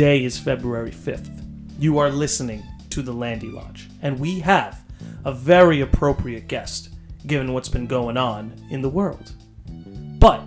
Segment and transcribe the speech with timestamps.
[0.00, 1.44] Today is February 5th.
[1.78, 4.82] You are listening to the Landi Lodge, and we have
[5.26, 6.94] a very appropriate guest
[7.26, 9.34] given what's been going on in the world.
[10.18, 10.42] But,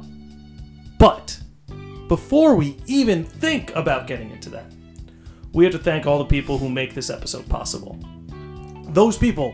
[0.98, 1.40] but,
[2.08, 4.74] before we even think about getting into that,
[5.54, 8.00] we have to thank all the people who make this episode possible.
[8.86, 9.54] Those people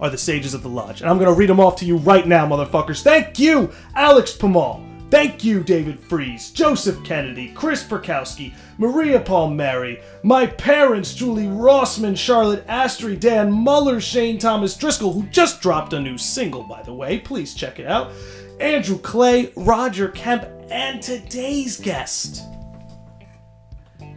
[0.00, 2.26] are the sages of the lodge, and I'm gonna read them off to you right
[2.26, 3.02] now, motherfuckers.
[3.02, 4.85] Thank you, Alex Pamal.
[5.08, 12.66] Thank you, David Fries, Joseph Kennedy, Chris Perkowski, Maria Palmieri, my parents, Julie Rossman, Charlotte
[12.66, 17.20] Astry, Dan Muller, Shane Thomas Driscoll, who just dropped a new single, by the way.
[17.20, 18.10] Please check it out.
[18.58, 22.42] Andrew Clay, Roger Kemp, and today's guest.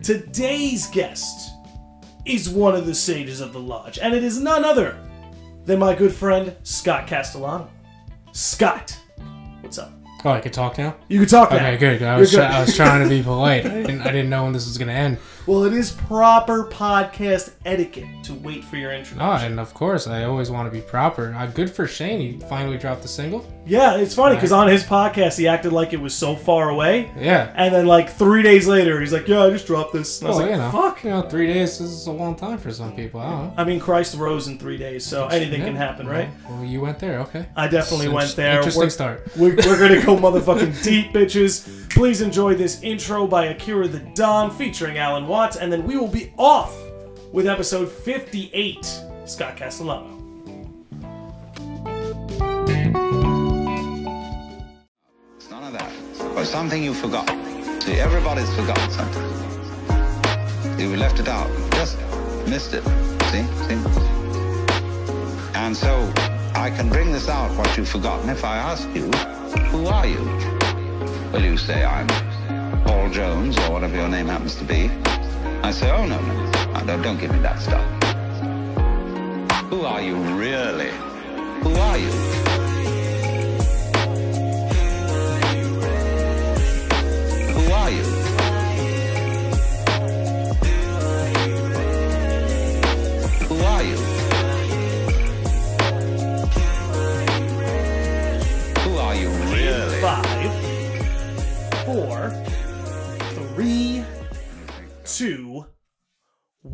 [0.01, 1.51] Today's guest
[2.25, 4.97] is one of the sages of the lodge, and it is none other
[5.65, 7.69] than my good friend Scott Castellano.
[8.31, 8.97] Scott,
[9.61, 9.98] what's up?
[10.25, 10.95] Oh, I can talk now.
[11.07, 11.57] You can talk now.
[11.57, 12.01] Okay, good.
[12.03, 12.35] I was.
[12.35, 13.65] I was trying to be polite.
[13.65, 15.17] I didn't, I didn't know when this was gonna end.
[15.47, 19.17] Well, it is proper podcast etiquette to wait for your intro.
[19.19, 21.33] Oh, and of course, I always want to be proper.
[21.33, 22.19] Uh, good for Shane.
[22.19, 23.45] He finally dropped the single.
[23.69, 27.11] Yeah, it's funny because on his podcast he acted like it was so far away,
[27.17, 27.51] Yeah.
[27.55, 30.29] and then like three days later he's like, "Yeah, I just dropped this." And I
[30.31, 32.71] was Well, like, you know, "Fuck." You know, three days is a long time for
[32.71, 33.19] some people.
[33.21, 33.53] I don't know.
[33.57, 36.29] I mean, Christ rose in three days, so anything Yeah, can happen, right?
[36.49, 37.19] Well, you went there.
[37.19, 37.45] Okay.
[37.55, 38.57] I definitely went there.
[38.57, 39.27] Interesting We're- start.
[39.37, 41.89] We're, we're gonna go motherfucking deep, bitches.
[41.89, 46.07] Please enjoy this intro by Akira the Don featuring Alan Watts, and then we will
[46.07, 46.75] be off
[47.31, 48.99] with episode 58.
[49.25, 50.18] Scott Castellano.
[55.75, 56.37] Of.
[56.37, 57.27] Or something you forgot.
[57.83, 59.23] See, everybody's forgotten something.
[60.79, 61.49] You left it out.
[61.71, 61.97] Just
[62.47, 62.83] missed it.
[63.31, 63.43] See?
[63.67, 63.79] See?
[65.55, 66.11] And so
[66.55, 69.09] I can bring this out, what you've forgotten, if I ask you,
[69.71, 70.23] who are you?
[71.31, 72.07] Well, you say I'm
[72.83, 74.89] Paul Jones, or whatever your name happens to be.
[75.63, 76.83] I say, oh, no, no.
[76.83, 77.85] no don't give me that stuff.
[79.69, 80.91] Who are you, really?
[81.61, 82.48] Who are you?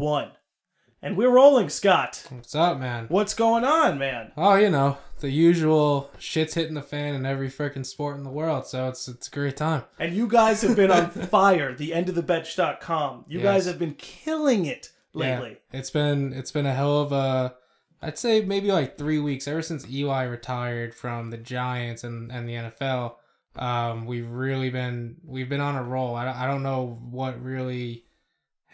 [0.05, 0.31] One.
[1.01, 2.27] And we're rolling, Scott.
[2.29, 3.07] What's up, man?
[3.09, 4.33] What's going on, man?
[4.37, 8.29] Oh, you know, the usual shit's hitting the fan in every freaking sport in the
[8.29, 8.67] world.
[8.67, 9.83] So it's it's a great time.
[9.97, 13.25] And you guys have been on fire, the end of the bench.com.
[13.27, 15.57] You guys have been killing it lately.
[15.71, 17.55] Yeah, it's been it's been a hell of a
[18.03, 22.47] I'd say maybe like three weeks ever since Eli retired from the Giants and, and
[22.47, 23.15] the NFL.
[23.55, 26.15] Um, we've really been we've been on a roll.
[26.15, 28.05] I, I don't know what really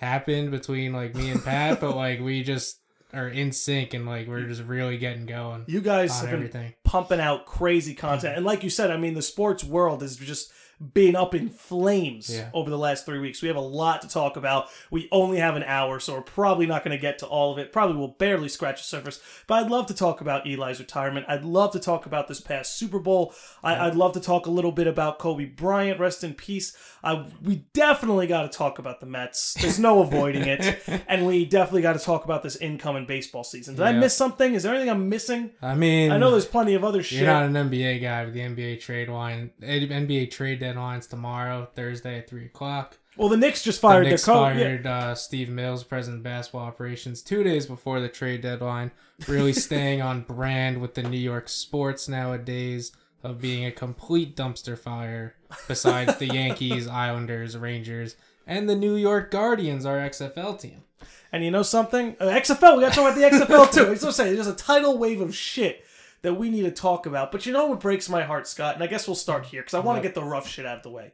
[0.01, 2.79] happened between like me and Pat, but like we just
[3.13, 6.73] are in sync and like we're just really getting going You guys have been everything.
[6.83, 8.35] pumping out crazy content.
[8.37, 10.51] And like you said, I mean, the sports world is just
[10.93, 12.49] been up in flames Yeah.
[12.53, 13.41] over the last three weeks.
[13.41, 14.67] We have a lot to talk about.
[14.89, 17.59] We only have an hour, so we're probably not going to get to all of
[17.59, 17.71] it.
[17.71, 19.19] Probably will barely scratch the surface.
[19.47, 21.25] But I'd love to talk about Eli's retirement.
[21.29, 23.33] I'd love to talk about this past Super Bowl.
[23.63, 25.99] I, I'd love to talk a little bit about Kobe Bryant.
[25.99, 26.75] Rest in peace.
[27.03, 29.55] I, we definitely got to talk about the Mets.
[29.55, 30.79] There's no avoiding it.
[31.07, 33.75] And we definitely got to talk about this incoming baseball season.
[33.75, 34.53] Did I miss something?
[34.53, 35.51] Is there anything I'm missing?
[35.61, 37.19] I mean I know there's plenty of other shit.
[37.19, 39.51] You're not an NBA guy with the NBA trade line.
[39.61, 42.97] NBA trade deadline's tomorrow, Thursday at three o'clock.
[43.17, 44.55] well, the Knicks just The fired their Knicks coach.
[44.55, 44.63] Yeah.
[44.63, 48.91] fired uh, Steve Mills, president of basketball operations, two days before the trade deadline.
[49.27, 52.91] Really staying on brand with the New York sports nowadays
[53.23, 55.35] of being a complete dumpster fire.
[55.67, 58.15] Besides the Yankees, Islanders, Rangers,
[58.47, 60.83] and the New York Guardians, our XFL team.
[61.31, 62.15] And you know something?
[62.19, 63.85] Uh, XFL, we got to talk about the XFL too.
[63.85, 65.85] I was gonna say, there's a tidal wave of shit
[66.21, 67.31] that we need to talk about.
[67.31, 68.75] But you know what breaks my heart, Scott?
[68.75, 70.77] And I guess we'll start here because I want to get the rough shit out
[70.77, 71.13] of the way.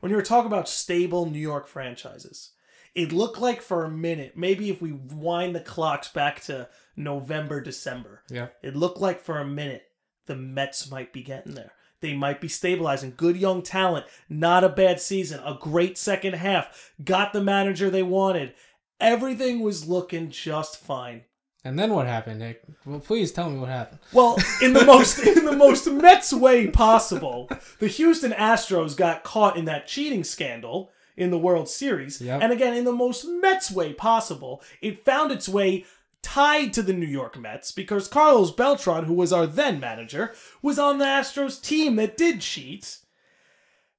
[0.00, 2.50] When you were talking about stable New York franchises,
[2.94, 7.60] it looked like for a minute, maybe if we wind the clocks back to November,
[7.60, 8.48] December, Yeah.
[8.62, 9.84] it looked like for a minute
[10.26, 11.72] the Mets might be getting there.
[12.00, 13.14] They might be stabilizing.
[13.16, 14.06] Good young talent.
[14.28, 15.40] Not a bad season.
[15.44, 16.92] A great second half.
[17.02, 18.54] Got the manager they wanted.
[19.00, 21.22] Everything was looking just fine.
[21.64, 22.62] And then what happened, Nick?
[22.86, 23.98] Well, please tell me what happened.
[24.12, 29.56] Well, in the most in the most Mets way possible, the Houston Astros got caught
[29.56, 32.20] in that cheating scandal in the World Series.
[32.20, 32.40] Yep.
[32.42, 35.84] And again, in the most Mets way possible, it found its way
[36.22, 40.32] tied to the New York Mets because Carlos Beltran, who was our then manager,
[40.62, 42.98] was on the Astros team that did cheat.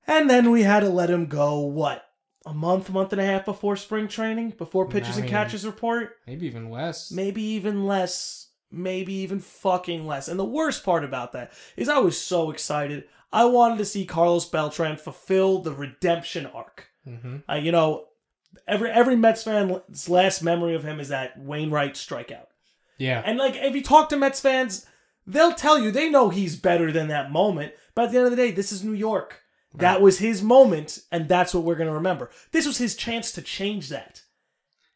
[0.07, 2.08] And then we had to let him go, what,
[2.45, 6.18] a month, month and a half before spring training, before pitchers I and catchers report.
[6.25, 7.12] Maybe even less.
[7.12, 10.27] maybe even less, maybe even fucking less.
[10.27, 13.06] And the worst part about that is I was so excited.
[13.31, 16.88] I wanted to see Carlos Beltran fulfill the redemption arc.
[17.03, 18.06] hmm Uh, you know,
[18.68, 22.47] every every Mets fan's last memory of him is that Wainwright strikeout.
[22.97, 23.21] Yeah.
[23.25, 24.85] And like, if you talk to Mets fans,
[25.27, 27.74] they'll tell you they know he's better than that moment.
[27.95, 29.42] But at the end of the day, this is New York.
[29.75, 32.31] That was his moment, and that's what we're going to remember.
[32.51, 34.24] This was his chance to change that.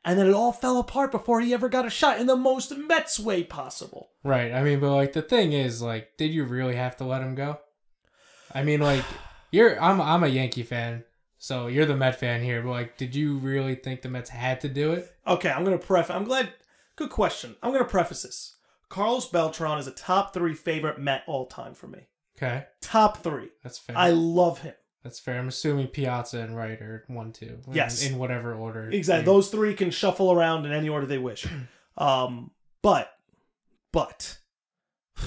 [0.06, 2.76] And then it all fell apart before he ever got a shot in the most
[2.76, 4.10] Mets way possible.
[4.24, 4.52] Right.
[4.52, 7.36] I mean, but like the thing is, like, did you really have to let him
[7.36, 7.60] go?
[8.54, 9.06] I mean, like,
[9.52, 11.06] you're I'm I'm a Yankee fan,
[11.38, 12.62] so you're the Met fan here.
[12.62, 15.10] But like, did you really think the Mets had to do it?
[15.26, 16.14] Okay, I'm going to preface.
[16.14, 16.54] I'm glad.
[16.96, 17.56] Good question.
[17.64, 18.56] I'm going to preface this.
[18.90, 22.08] Carlos Beltran is a top three favorite Met all time for me.
[22.44, 23.50] Okay, Top three.
[23.64, 23.98] that's fair.
[23.98, 24.74] I love him.
[25.04, 25.40] that's fair.
[25.40, 27.60] I'm assuming Piazza and Wright are one, two.
[27.68, 28.06] in- Yes.
[28.06, 28.90] in, whatever order.
[28.90, 29.26] Exactly.
[29.26, 31.46] Those three can shuffle around in any order they wish.
[31.96, 32.50] Um,
[32.82, 33.12] but,
[33.92, 34.40] but,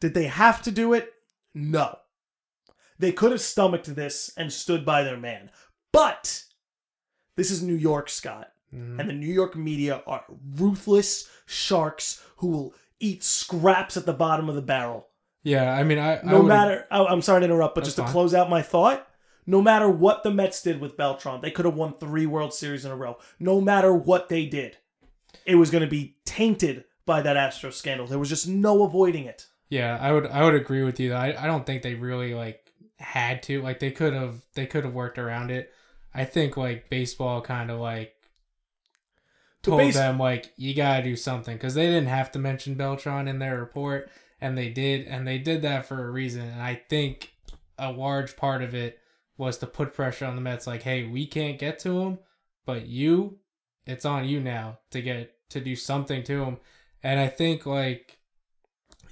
[0.00, 1.12] did they have to do it?
[1.54, 1.96] No.
[2.98, 5.50] They could have stomached this and stood by their man.
[5.92, 6.44] But,
[7.36, 8.52] this is New York, Scott.
[8.72, 9.00] Mhm.
[9.00, 10.24] And the New York media are
[10.56, 12.74] ruthless sharks who will
[13.04, 15.08] eat scraps at the bottom of the barrel.
[15.42, 17.96] Yeah, I mean, I I No would've- matter, oh, I'm sorry to interrupt, but just
[17.96, 18.12] to fine.
[18.12, 19.06] close out my thought,
[19.46, 22.84] no matter what the Mets did with Beltran, they could have won three World Series
[22.86, 23.18] in a row.
[23.38, 24.78] No matter what they did,
[25.44, 28.06] it was going to be tainted by that Astro scandal.
[28.06, 29.46] There was just no avoiding it.
[29.68, 31.12] Yeah, I would I would agree with you.
[31.12, 33.60] I I don't think they really like had to.
[33.60, 35.70] Like they could have they could have worked around it.
[36.14, 38.13] I think like baseball kind of like
[39.64, 43.26] told base- them like you gotta do something because they didn't have to mention Beltran
[43.28, 46.74] in their report and they did and they did that for a reason and I
[46.88, 47.32] think
[47.78, 48.98] a large part of it
[49.36, 52.18] was to put pressure on the Mets like hey we can't get to him
[52.66, 53.38] but you
[53.86, 56.58] it's on you now to get to do something to him
[57.02, 58.18] and I think like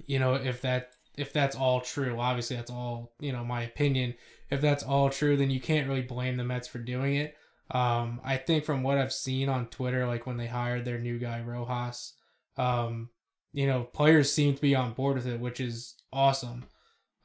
[0.07, 4.15] you know if that if that's all true obviously that's all you know my opinion
[4.51, 7.37] if that's all true then you can't really blame the Mets for doing it
[7.71, 11.19] um, I think from what I've seen on Twitter, like when they hired their new
[11.19, 12.15] guy Rojas,
[12.57, 13.11] um,
[13.53, 16.65] you know, players seem to be on board with it, which is awesome.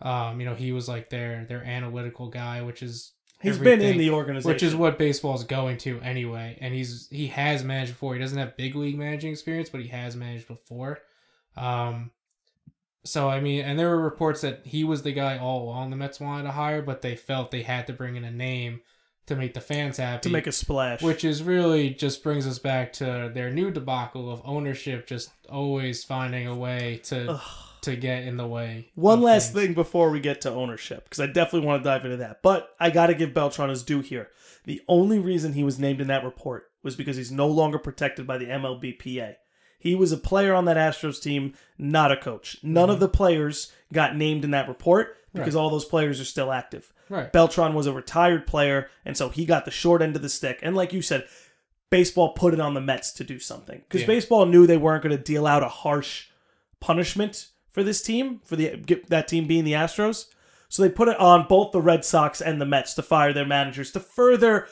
[0.02, 3.98] Um, you know, he was like their their analytical guy, which is He's been in
[3.98, 4.50] the organization.
[4.50, 6.58] which is what baseball's going to anyway.
[6.60, 8.14] And he's he has managed before.
[8.14, 11.00] He doesn't have big league managing experience, but he has managed before.
[11.56, 12.12] Um,
[13.04, 15.96] so I mean, and there were reports that he was the guy all along the
[15.96, 18.82] Mets wanted to hire, but they felt they had to bring in a name
[19.28, 21.02] to make the fans happy to make a splash.
[21.02, 26.04] which is really just brings us back to their new debacle of ownership just always
[26.04, 27.42] finding a way to Ugh.
[27.82, 28.90] to get in the way.
[28.96, 29.68] One last things.
[29.68, 32.42] thing before we get to ownership, because I definitely want to dive into that.
[32.42, 34.30] But I got to give Beltran his due here.
[34.64, 38.26] The only reason he was named in that report was because he's no longer protected
[38.26, 39.36] by the MLBPA.
[39.80, 42.58] He was a player on that Astros team, not a coach.
[42.64, 43.02] None of mm-hmm.
[43.02, 45.62] the players got named in that report because Right.
[45.62, 46.92] all those players are still active.
[47.10, 47.32] Right.
[47.32, 50.60] Beltran was a retired player, and so he got the short end of the stick.
[50.62, 51.26] And like you said,
[51.90, 54.08] baseball put it on the Mets to do something because Yeah.
[54.08, 56.26] baseball knew they weren't going to deal out a harsh
[56.80, 58.76] punishment for this team, for the
[59.10, 60.26] that team being the Astros.
[60.70, 63.46] So they put it on both the Red Sox and the Mets to fire their
[63.46, 64.68] managers to further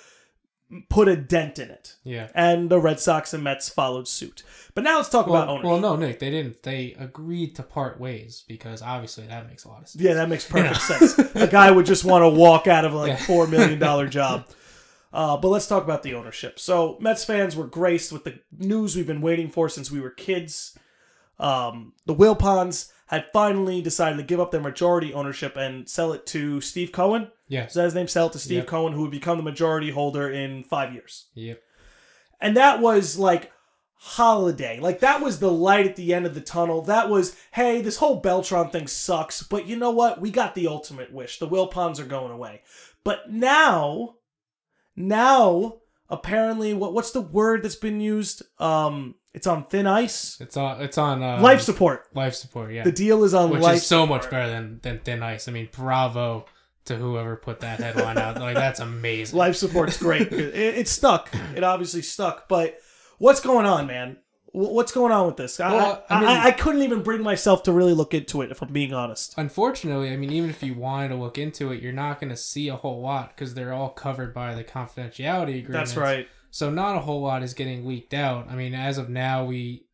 [0.90, 1.96] put a dent in it.
[2.04, 2.30] Yeah.
[2.36, 4.44] And the Red Sox and Mets followed suit.
[4.74, 5.70] But now let's talk about Well, ownership.
[5.72, 6.64] well, no, Nick, they didn't.
[6.64, 10.04] They agreed to part ways because obviously that makes a lot of sense.
[10.04, 11.18] Yeah, that makes perfect sense.
[11.36, 13.26] A guy would just want to walk out of like Yeah.
[13.26, 14.46] four million dollar job.
[15.14, 16.60] Uh, but let's talk about the ownership.
[16.60, 20.10] So Mets fans were graced with the news we've been waiting for since we were
[20.10, 20.78] kids.
[21.40, 26.26] Um, the Wilpons had finally decided to give up their majority ownership and sell it
[26.28, 27.30] to Steve Cohen.
[27.50, 28.08] Is So that his name?
[28.08, 28.68] Sell to Steve Yep.
[28.68, 31.28] Cohen, who would become the majority holder in five years.
[31.36, 31.62] Yep.
[32.42, 33.52] And that was like
[33.96, 34.80] holiday.
[34.80, 36.82] Like that was the light at the end of the tunnel.
[36.82, 40.22] That was, hey, this whole Beltran thing sucks, but you know what?
[40.22, 41.40] We got the ultimate wish.
[41.40, 42.62] The Wilpons are going away.
[43.04, 44.16] But now,
[44.96, 45.78] now
[46.10, 48.44] apparently what what's the word that's been used?
[48.60, 50.38] Um it's on thin ice.
[50.40, 50.82] It's on.
[50.82, 52.08] It's on uh, life support.
[52.14, 52.72] Life support.
[52.72, 52.86] Yeah.
[52.86, 55.50] The deal is on Which life is so much better than than thin ice.
[55.50, 56.46] I mean, bravo
[56.86, 58.40] to whoever put that headline out.
[58.40, 59.38] Like that's amazing.
[59.38, 60.22] Life support's great.
[60.32, 61.30] it, it stuck.
[61.56, 62.48] It obviously stuck.
[62.48, 62.80] But
[63.18, 64.18] what's going on, man?
[64.52, 65.60] What's going on with this?
[65.60, 68.52] I, Well, I, mean- I, I couldn't even bring myself to really look into it,
[68.52, 69.34] if I'm being honest.
[69.38, 72.38] Unfortunately, I mean, even if you wanted to look into it, you're not going to
[72.38, 75.92] see a whole lot because they're all covered by the confidentiality agreements.
[75.94, 76.28] That's right.
[76.52, 78.50] So not a whole lot is getting leaked out.
[78.50, 79.88] I mean, as of now, we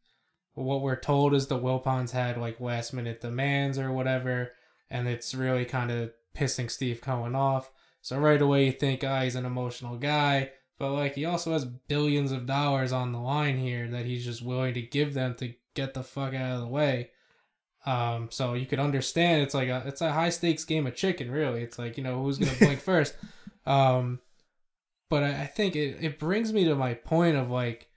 [0.54, 4.52] what we're told is the Wilpons had like last minute demands or whatever,
[4.88, 7.72] and it's really kind of pissing Steve Cohen off.
[8.02, 10.52] So right away you think, ah, he's an emotional guy.
[10.80, 14.42] But like he also has billions of dollars on the line here that he's just
[14.42, 17.12] willing to give them to get the fuck out of the way.
[17.86, 21.30] Um, so you could understand it's like a it's a high stakes game of chicken,
[21.30, 21.62] really.
[21.62, 23.16] It's like, you know, who's gonna blink first.
[23.66, 24.20] Um
[25.10, 27.88] but I, I think it, it brings me to my point of like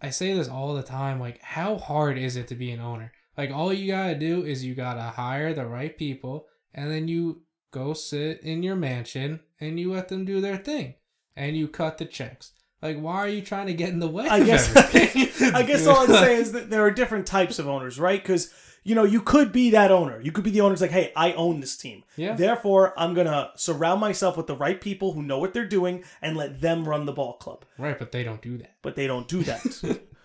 [0.00, 3.10] I say this all the time, like how hard is it to be an owner?
[3.36, 7.42] Like all you gotta do is you gotta hire the right people and then you
[7.72, 10.94] go sit in your mansion and you let them do their thing.
[11.34, 12.52] And you cut the checks.
[12.80, 14.70] Like why are you trying to get in the way I guess?
[14.76, 18.20] I guess all I'm saying is that there are different types of owners, right?
[18.22, 18.52] Because
[18.84, 20.20] you know you could be that owner.
[20.20, 22.02] You could be the owner who's like, hey, I own this team.
[22.16, 22.34] Yeah.
[22.34, 26.36] Therefore, I'm gonna surround myself with the right people who know what they're doing and
[26.36, 27.64] let them run the ball club.
[27.78, 28.74] Right, but they don't do that.
[28.82, 29.62] But they don't do that.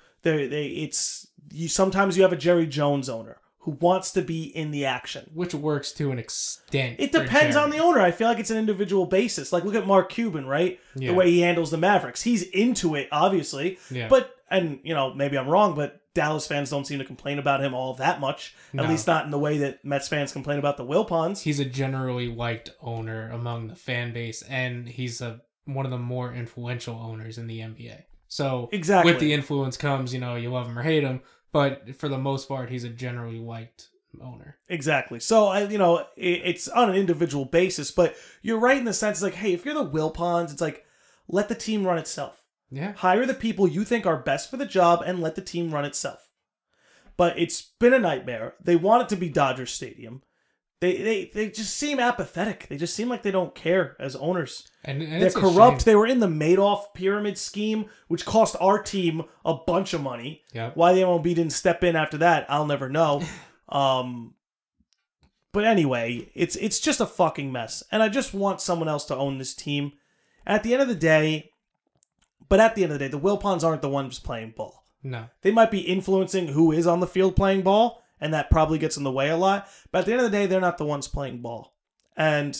[0.23, 1.69] they they it's you.
[1.69, 5.29] Sometimes you have a Jerry Jones owner who wants to be in the action.
[5.33, 6.95] Which works to an extent.
[6.99, 7.99] It depends on the owner.
[7.99, 9.51] I feel like it's an individual basis.
[9.51, 10.79] Like look at Mark Cuban, right?
[10.95, 11.11] Yeah.
[11.11, 12.21] The way he handles the Mavericks.
[12.21, 13.77] He's into it, obviously.
[13.91, 14.07] Yeah.
[14.07, 17.61] But and you know, maybe I'm wrong, but Dallas fans don't seem to complain about
[17.61, 18.55] him all that much.
[18.75, 21.41] At least not in the way that Mets fans complain about the Wilpons.
[21.41, 25.97] he's a generally liked owner among the fan base and he's a one of the
[25.97, 28.03] more influential owners in the NBA.
[28.29, 29.11] So Exactly.
[29.11, 31.21] with the influence comes, you know, you love him or hate him,
[31.57, 33.87] but for the most part he's a generally white
[34.21, 34.59] owner.
[34.69, 35.19] Exactly.
[35.19, 38.93] So I, you know, it, it's on an individual basis, but you're right in the
[38.93, 40.85] sense like, hey, if you're the Wilpons, it's like
[41.27, 42.43] let the team run itself.
[42.69, 42.93] Yeah.
[42.93, 45.83] Hire the people you think are best for the job and let the team run
[45.83, 46.29] itself.
[47.17, 48.53] But it's been a nightmare.
[48.63, 50.21] They want it to be Dodger Stadium.
[50.79, 52.67] They they they just seem apathetic.
[52.67, 54.67] They just seem like they don't care as owners.
[54.83, 55.85] And, and They're corrupt.
[55.85, 60.43] They were in the Madoff pyramid scheme, which cost our team a bunch of money.
[60.53, 60.75] Yep.
[60.75, 63.23] Why the MLB didn't step in after that, I'll never know.
[63.69, 64.33] Um,
[65.51, 69.15] but anyway, it's it's just a fucking mess, and I just want someone else to
[69.15, 69.91] own this team.
[70.45, 71.51] At the end of the day,
[72.47, 74.85] but at the end of the day, the Wilpons aren't the ones playing ball.
[75.03, 75.25] No.
[75.41, 78.97] They might be influencing who is on the field playing ball, and that probably gets
[78.97, 79.67] in the way a lot.
[79.91, 81.73] But at the end of the day, they're not the ones playing ball.
[82.15, 82.57] And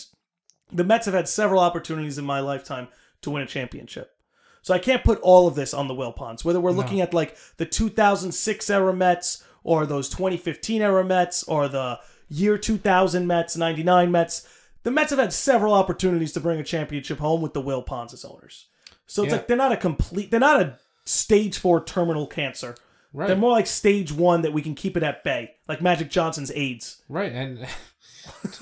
[0.71, 2.87] the Mets have had several opportunities in my lifetime
[3.21, 4.13] to win a championship.
[4.61, 6.43] So I can't put all of this on the Wilpons.
[6.43, 6.77] Whether we're No.
[6.77, 11.99] looking at like the 2006 era Mets or those 2015 era Mets or the
[12.29, 14.45] year 2000 Mets, 99 Mets,
[14.83, 18.25] the Mets have had several opportunities to bring a championship home with the Wilpons as
[18.25, 18.65] owners.
[19.05, 19.37] So it's Yeah.
[19.37, 22.75] like they're not a complete, they're not a stage four terminal cancer.
[23.17, 23.27] Right.
[23.27, 26.51] They're more like stage one that we can keep it at bay, like Magic Johnson's
[26.51, 27.01] AIDS.
[27.09, 27.31] right.
[27.31, 27.65] And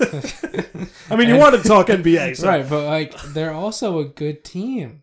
[1.10, 4.04] I mean, you And- wanted to talk NBA, so right, but like they're also a
[4.04, 5.02] good team.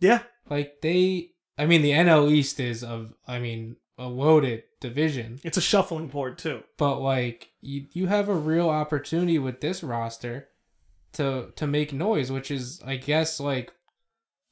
[0.00, 5.38] yeah, Like they I mean the NL East is of I mean a loaded division.
[5.44, 6.62] it's a shuffling board too.
[6.78, 10.48] but like you you have a real opportunity with this roster
[11.12, 13.72] to to make noise which is i guess like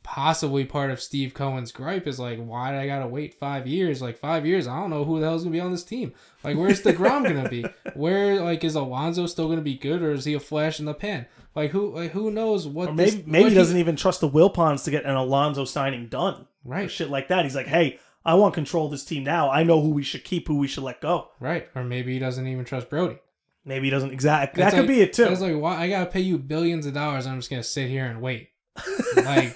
[0.03, 4.03] possibly part of steve cohen's gripe is like why did i gotta wait five years
[4.03, 6.57] like five years i don't know who the hell's gonna be on this team like
[6.57, 10.35] where's deGrom gonna be where like is Alonso still gonna be good or is he
[10.35, 13.43] a flash in the pan like who like who knows what Or maybe this, maybe
[13.45, 16.47] what he doesn't even trust the Wilpons to get an Alonso signing done.
[16.65, 17.45] Or right shit like that.
[17.45, 19.51] He's like, hey, I want control of this team now.
[19.51, 21.29] I know who we should keep, who we should let go.
[21.41, 23.19] right or maybe he doesn't even trust Brodie
[23.65, 24.63] Maybe he doesn't exactly.
[24.63, 25.27] That could like- be it too.
[25.27, 27.27] It's like why I gotta pay you billions of dollars.
[27.27, 28.49] I'm just gonna sit here and wait.
[29.15, 29.55] Like,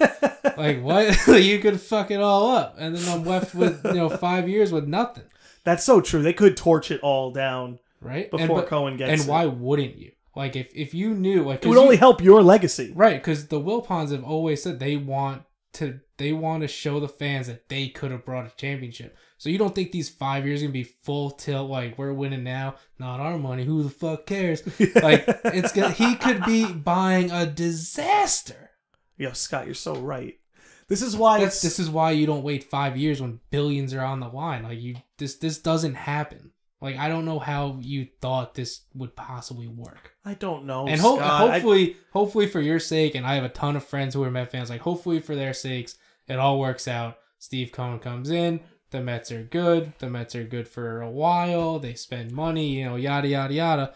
[0.58, 1.26] like what?
[1.42, 4.72] you could fuck it all up, and then I'm left with you know five years
[4.72, 5.24] with nothing,
[5.64, 6.22] That's so true.
[6.22, 7.78] They could torch it all down.
[8.00, 8.30] right?
[8.30, 9.28] Before and, Cohen gets and it.
[9.30, 10.12] why wouldn't you?
[10.34, 12.92] Like, if if you knew, like, it would only you- help your legacy.
[12.94, 13.16] right?
[13.20, 15.42] Because the Wilpons have always said they want
[15.74, 19.16] to they want to show the fans that they could have brought a championship.
[19.38, 21.68] So you don't think these five years gonna be full tilt?
[21.70, 23.64] Like we're winning now, not our money.
[23.64, 24.62] Who the fuck cares?
[24.94, 28.70] Like it's gonna, he could be buying a disaster.
[29.18, 30.38] Yo, Scott, you're so right.
[30.88, 34.04] This is why That's this is why you don't wait five years when billions are
[34.04, 34.62] on the line.
[34.62, 36.52] Like you, this this doesn't happen.
[36.80, 40.12] Like I don't know how you thought this would possibly work.
[40.24, 40.86] I don't know.
[40.86, 41.30] and ho- Scott.
[41.30, 44.30] I- hopefully, hopefully for your sake, and I have a ton of friends who are
[44.30, 44.70] Met fans.
[44.70, 45.96] Like hopefully for their sakes,
[46.28, 47.18] it all works out.
[47.38, 48.60] Steve Cohen comes in.
[48.90, 49.92] The Mets are good.
[49.98, 51.80] The Mets are good for a while.
[51.80, 53.94] They spend money, you know, yada yada yada.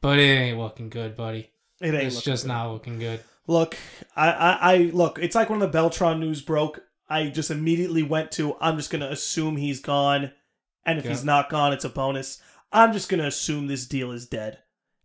[0.00, 1.50] But it ain't looking good, buddy.
[1.80, 2.48] it ain't It's just good.
[2.48, 3.20] not looking good.
[3.46, 3.76] Look,
[4.16, 5.18] I, I, I look.
[5.20, 6.82] It's like when the Beltran news broke.
[7.08, 8.56] I just immediately went to.
[8.60, 10.32] I'm just gonna assume he's gone,
[10.86, 11.10] and if Yeah.
[11.10, 12.40] he's not gone, it's a bonus.
[12.72, 14.58] I'm just gonna assume this deal is dead,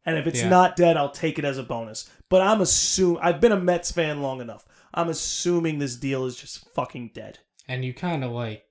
[0.06, 0.50] and if it's Yeah.
[0.50, 2.10] not dead, I'll take it as a bonus.
[2.30, 4.66] But I'm assume I've been a Mets fan long enough.
[4.94, 7.40] I'm assuming this deal is just fucking dead.
[7.70, 8.64] and you kind of like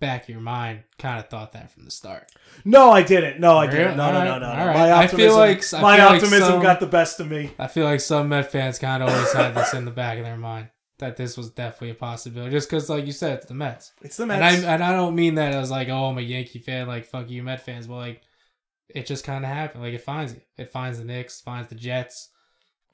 [0.00, 2.30] back of your mind kind of thought that from the start.
[2.64, 3.40] No, I didn't.
[3.40, 3.96] No, I didn't.
[3.96, 4.46] No, no, no, no.
[4.46, 4.74] alright.
[4.76, 7.30] My I feel optimism, like- I my feel like optimism some- got the best of
[7.30, 7.50] me.
[7.58, 10.24] I feel like some Met fans kind of always had this in the back of
[10.24, 13.52] their mind that this was definitely a possibility, just because, like you said, it's the
[13.54, 13.92] Mets.
[14.00, 14.64] It's the And Mets.
[14.64, 17.28] I and I don't mean that as like, oh, I'm a Yankee fan, like fuck
[17.28, 18.22] you, Met fans, but like,
[18.88, 19.82] it just kind of happened.
[19.82, 20.40] Like it finds you.
[20.56, 22.30] It finds the Knicks, finds the Jets.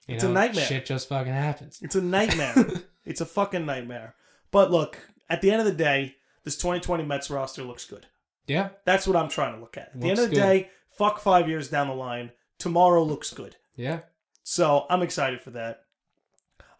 [0.09, 0.65] You It's a nightmare.
[0.65, 1.79] Shit just fucking happens.
[1.81, 2.55] It's a nightmare.
[3.05, 4.17] it's a fucking nightmare.
[4.51, 4.99] But look,
[5.31, 8.07] at the end of the day, this 2020 Mets roster looks good.
[8.47, 9.91] Yeah, That's what I'm trying to look at.
[9.95, 10.41] At the end of the good.
[10.41, 12.33] day, fuck five years down the line.
[12.59, 13.57] Tomorrow looks good.
[13.77, 14.01] yeah.
[14.45, 15.85] So I'm excited for that.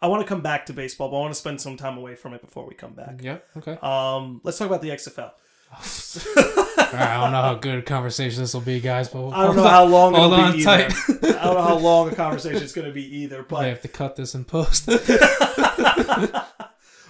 [0.01, 2.15] I want to come back to baseball, but I want to spend some time away
[2.15, 3.21] from it before we come back.
[3.23, 3.37] Yeah.
[3.55, 3.77] Okay.
[3.81, 5.31] Um, let's talk about the XFL.
[5.73, 9.63] I don't know how good a conversation this will be, guys, but I don't know
[9.63, 10.91] how long it'll Hold on be tight.
[11.09, 11.39] either.
[11.39, 13.43] I don't know how long a conversation is going to be either.
[13.49, 14.87] But I have to cut this in post.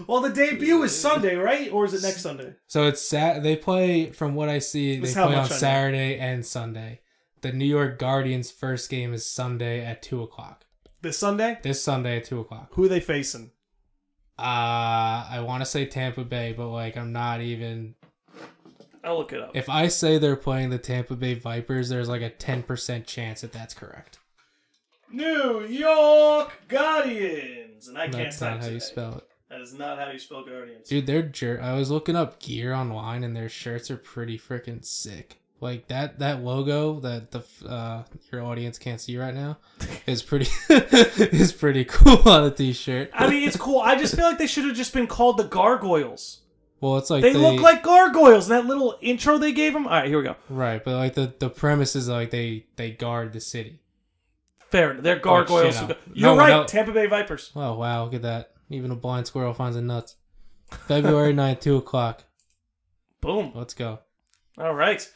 [0.07, 1.71] well, the debut is Sunday, right?
[1.71, 2.55] Or is it next Sunday?
[2.67, 3.43] so it's sat.
[3.43, 5.59] They play, from what I see, they That's how play on much I know.
[5.59, 7.01] Saturday and Sunday.
[7.41, 10.65] The New York Guardians' first game is Sunday at two o'clock.
[11.01, 11.59] This Sunday?
[11.61, 12.69] This Sunday at two o'clock.
[12.73, 13.51] Who are they facing?
[14.39, 14.41] Uh
[15.29, 17.95] I want to say Tampa Bay, but like I'm not even.
[19.03, 19.51] I'll look it up.
[19.53, 23.41] If I say they're playing the Tampa Bay Vipers, there's like a ten percent chance
[23.41, 24.19] that that's correct.
[25.11, 28.85] New York Guardians, and I can't That's not type how you today.
[28.85, 29.27] spell it,
[29.63, 30.87] is not how you spell Guardians.
[30.87, 31.05] dude.
[31.07, 35.39] Their jer- I was looking up gear online, and their shirts are pretty freaking sick.
[35.59, 38.03] Like that that logo that the uh
[38.33, 39.57] your audience can't see right now
[40.05, 43.09] is pretty is pretty cool on a t-shirt.
[43.13, 43.79] I mean, it's cool.
[43.79, 46.41] I just feel like they should have just been called the Gargoyles.
[46.81, 48.49] Well, it's like They, look like gargoyles.
[48.49, 49.85] And that little intro they gave them.
[49.87, 50.35] All right, here we go.
[50.49, 53.79] right, but like the the premise is like they they guard the city.
[54.69, 54.91] Fair.
[54.91, 55.03] enough.
[55.03, 55.77] They're gargoyles.
[55.77, 55.95] shit, no.
[56.13, 56.49] You're No, right.
[56.49, 56.65] no.
[56.65, 57.51] Tampa Bay Vipers.
[57.55, 58.51] Oh wow, look at that!
[58.69, 60.15] Even a blind squirrel finds a nut.
[60.87, 62.23] February 9th, two o'clock.
[63.21, 63.51] Boom.
[63.55, 63.99] Let's go.
[64.57, 65.07] All right.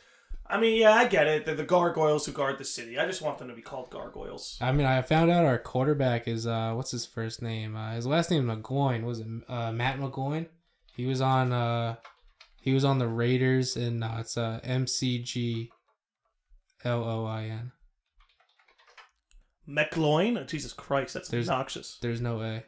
[0.50, 1.46] I mean, yeah, I get it.
[1.46, 2.98] They're the gargoyles who guard the city.
[2.98, 4.58] I just want them to be called gargoyles.
[4.62, 7.76] I mean, I found out our quarterback is uh, what's his first name?
[7.76, 9.04] Uh, his last name is McGloin.
[9.04, 10.48] Was it uh, Matt McGloin?
[10.96, 11.96] He was on uh,
[12.62, 15.70] he was on the Raiders, and uh, it's uh, M C G
[16.86, 17.72] L O I N.
[19.68, 20.40] McLoin?
[20.40, 21.98] Oh, Jesus Christ, that's There's- obnoxious.
[22.02, 22.64] There's no A.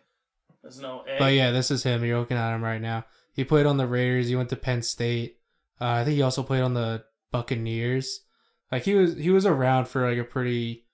[0.61, 1.17] There's no A.
[1.17, 2.03] But yeah, this is him.
[2.03, 3.05] You're looking at him right now.
[3.33, 4.27] He played on the Raiders.
[4.27, 5.37] He went to Penn State.
[5.79, 8.21] Uh, I think he also played on the Buccaneers.
[8.71, 10.85] Like he was he was around for like a pretty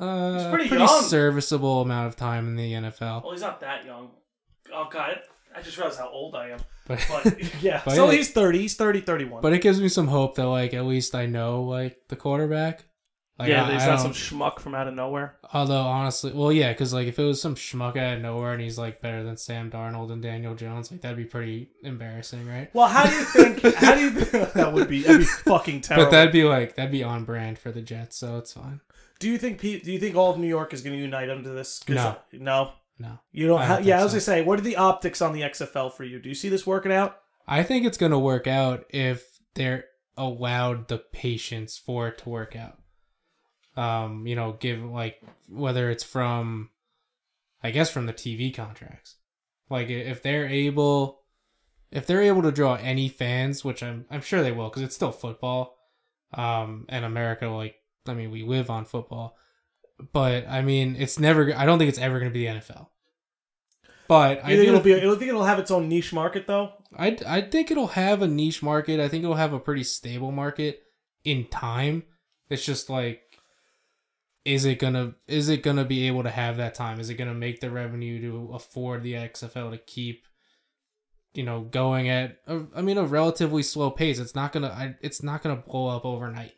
[0.00, 3.22] uh He's pretty serviceable amount of time in the NFL.
[3.22, 4.10] Well, he's not that young.
[4.72, 5.20] Oh, God.
[5.54, 6.60] I just realized how old I am.
[6.86, 7.82] But But, yeah.
[7.84, 8.16] But so yeah.
[8.16, 8.58] he's 30.
[8.58, 9.42] He's 30, 31.
[9.42, 12.84] but it gives me some hope that like at least I know like the quarterback.
[13.38, 15.36] Like, yeah, I, he's I not some schmuck from out of nowhere.
[15.54, 18.60] Although honestly, well, yeah, because like if it was some schmuck out of nowhere and
[18.60, 22.68] he's like better than Sam Darnold and Daniel Jones, like that'd be pretty embarrassing, right?
[22.74, 23.76] Well, how do you think?
[23.76, 24.10] How do you?
[24.54, 26.06] that would be that'd be fucking terrible.
[26.06, 28.80] But that'd be like that'd be on brand for the Jets, so it's fine.
[29.20, 29.60] do you think?
[29.60, 31.86] Do you think all of New York is going to unite under this?
[31.88, 32.16] No.
[32.32, 32.72] no.
[33.00, 33.60] No, You don't.
[33.60, 34.16] I don't yeah, I was so.
[34.16, 36.18] gonna say, what are the optics on the XFL for you?
[36.18, 37.20] Do you see this working out?
[37.46, 39.84] I think it's gonna work out if they're
[40.16, 42.78] allowed the patience for it to work out.
[43.78, 46.70] Um, you know, give like whether it's from,
[47.62, 49.16] I guess from the TV contracts,
[49.70, 51.22] like if they're able,
[51.92, 54.96] if they're able to draw any fans, which I'm I'm sure they will, because it's
[54.96, 55.78] still football,
[56.34, 59.36] um, and America like I mean we live on football,
[60.12, 62.88] but I mean it's never I don't think it's ever gonna be the NFL.
[64.08, 64.90] But I think it'll be?
[64.90, 66.72] You think it'll have its own niche market though?
[66.96, 69.00] I, I think it'll have a niche market.
[69.00, 70.82] I think it'll have a pretty stable market
[71.24, 72.04] in time.
[72.48, 73.27] It's just like
[74.48, 76.98] is it gonna is it gonna be able to have that time?
[76.98, 80.26] Is it gonna make the revenue to afford the XFL to keep
[81.34, 84.18] you know going at a, I mean a relatively slow pace?
[84.18, 86.54] It's not gonna I, it's not gonna blow up overnight.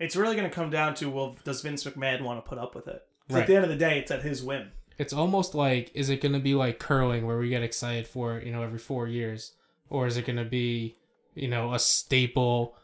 [0.00, 2.74] It's really going to come down to well, does Vince McMahon want to put up
[2.74, 3.04] with it?
[3.28, 3.40] Right.
[3.40, 4.70] At the end of the day, it's at his whim.
[4.96, 8.46] It's almost like is it gonna be like curling where we get excited for it,
[8.46, 9.52] you know every four years,
[9.88, 10.96] or is it gonna be
[11.36, 12.76] you know a staple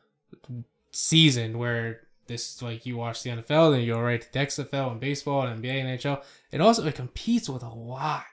[0.92, 4.92] season where this like you watch the NFL, then you go right to the XFL
[4.92, 6.22] and baseball and NBA and NHL.
[6.50, 8.24] It also it competes with a lot.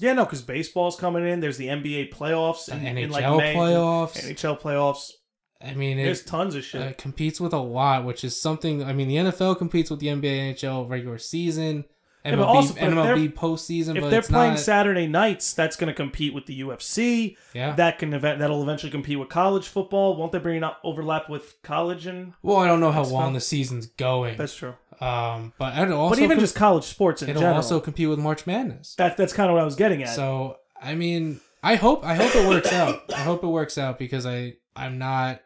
[0.00, 1.40] Yeah, no, because baseball's coming in.
[1.40, 3.54] There's the NBA playoffs and NHL in like May.
[3.54, 4.20] playoffs.
[4.20, 5.10] NHL playoffs.
[5.64, 6.82] I mean, There's it, tons of shit.
[6.82, 8.82] uh, competes with a lot, which is something.
[8.82, 11.84] I mean, the NFL competes with the NBA NHL regular season,
[12.24, 13.96] MLB, but also, but if MLB they're- postseason.
[13.96, 17.36] if but they're playing not, Saturday nights, that's going to compete with the UFC.
[17.52, 17.74] yeah.
[17.74, 20.16] That can event that'll eventually compete with college football.
[20.16, 22.32] Won't they bring up overlap with college and?
[22.42, 24.36] well, I don't know how long the season's going.
[24.38, 24.74] That's true.
[25.00, 27.56] Um, but also but even com- just college sports in it'll general.
[27.56, 28.94] also compete with March Madness.
[28.94, 30.10] that that's kind of what I was getting at.
[30.14, 33.00] So I mean, I hope I hope it works out.
[33.12, 35.40] I hope it works out because I I'm not.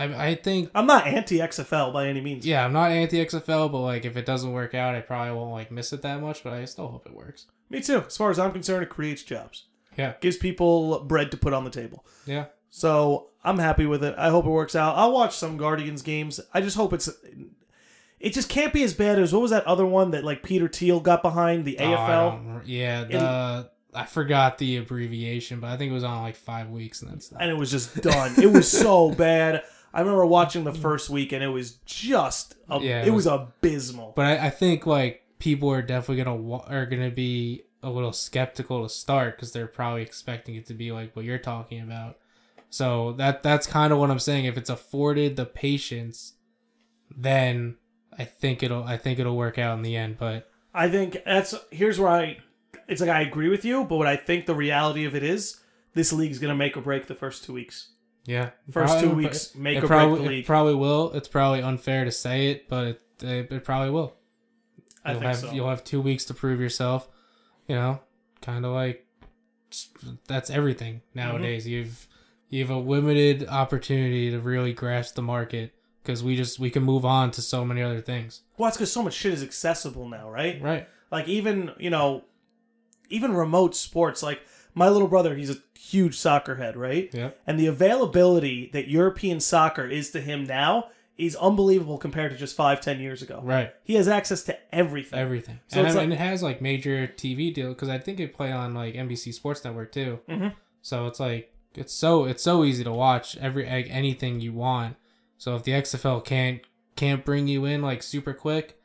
[0.00, 2.46] I I think I'm not anti XFL by any means.
[2.46, 5.52] yeah, I'm not anti XFL, but like if it doesn't work out, I probably won't
[5.52, 6.42] like miss it that much.
[6.44, 7.46] But I still hope it works.
[7.68, 8.04] Me too.
[8.06, 11.64] As far as I'm concerned, it creates jobs, Yeah, gives people bread to put on
[11.64, 12.04] the table.
[12.26, 14.14] yeah, So I'm happy with it.
[14.18, 14.96] I hope it works out.
[14.96, 16.40] I'll watch some Guardians games.
[16.52, 17.08] I just hope it's.
[18.18, 20.68] It just can't be as bad as what was that other one that like Peter
[20.68, 25.90] Thiel got behind the Oh, AFL, yeah, the I forgot the abbreviation, but I think
[25.90, 27.38] it was on like five weeks and then stuff.
[27.40, 28.34] and it was just done.
[28.40, 29.62] it was so bad.
[29.92, 30.78] I remember watching the mm.
[30.78, 32.54] first week and it was just.
[32.68, 34.12] A, Yeah, it, it was, was- abysmal.
[34.16, 38.12] But I, I think like people are definitely gonna wa- are gonna be a little
[38.12, 42.18] skeptical to start because they're probably expecting it to be like what you're talking about.
[42.68, 44.44] So that that's kind of what I'm saying.
[44.44, 46.34] If it's afforded the patience,
[47.14, 47.76] then
[48.16, 50.18] I think it'll I think it'll work out in the end.
[50.18, 52.38] But I think that's here's where I
[52.86, 55.60] it's like I agree with you, but what I think the reality of it is
[55.94, 57.90] this league's gonna make or break the first two weeks.
[58.26, 60.46] Yeah, First two weeks make it or probably, break the It league.
[60.46, 61.12] probably will.
[61.12, 64.14] It's probably unfair to say it, but it it, it probably will.
[65.04, 65.52] I you'll think have so.
[65.52, 67.08] you'll have two weeks to prove yourself.
[67.66, 68.00] You know,
[68.42, 69.06] kind of like
[70.26, 71.18] that's everything Mm-hmm.
[71.18, 71.66] nowadays.
[71.66, 72.06] You've
[72.48, 76.82] you have a limited opportunity to really grasp the market because we just we can
[76.82, 78.42] move on to so many other things.
[78.58, 80.60] Well, it's because so much shit is accessible now, right?
[80.60, 80.88] Right.
[81.10, 82.24] Like even you know,
[83.08, 84.22] even remote sports.
[84.22, 84.40] Like
[84.74, 87.10] my little brother, he's a huge soccer head, right?
[87.12, 87.38] Yep.
[87.46, 92.56] And the availability that European soccer is to him now is unbelievable compared to just
[92.56, 93.40] five, ten years ago.
[93.42, 93.72] Right.
[93.84, 95.18] He has access to everything.
[95.18, 95.60] Everything.
[95.68, 98.32] So and, I- like- and it has like major TV deal because I think it
[98.34, 100.20] play on like NBC Sports Network too.
[100.28, 100.48] Mm-hmm.
[100.82, 104.96] So it's like it's so it's so easy to watch every like, anything you want.
[105.38, 106.60] So if the XFL can't
[106.96, 108.78] can't bring you in like super quick,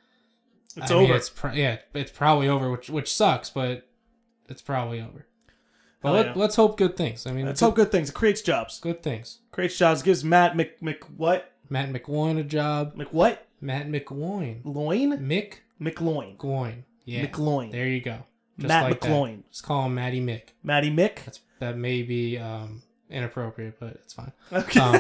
[0.76, 1.15] It's I mean, over.
[1.15, 3.88] it's pro- yeah, it's probably over, which which sucks, but
[4.50, 5.26] it's probably over.
[6.01, 6.34] But let, yeah.
[6.36, 7.25] let's hope good things.
[7.25, 8.10] I mean, Let's good, hope good things.
[8.10, 8.79] It creates jobs.
[8.79, 9.39] good things.
[9.51, 10.03] Creates jobs.
[10.03, 12.93] Gives Matt Mc Mc what Matt McGloin a job.
[12.95, 14.62] Mc what Matt McGloin.
[14.63, 16.84] Loin Mick McLoin Gloin.
[17.05, 17.25] Yeah.
[17.25, 17.71] McLoin.
[17.71, 18.19] There you go.
[18.58, 19.10] Just Matt like that.
[19.10, 19.43] McGloin.
[19.49, 20.49] Just call him Matty Mick.
[20.63, 21.25] Matty Mick.
[21.25, 24.32] That's that may be um, inappropriate, but it's fine.
[24.52, 24.80] Okay.
[24.80, 25.00] Um,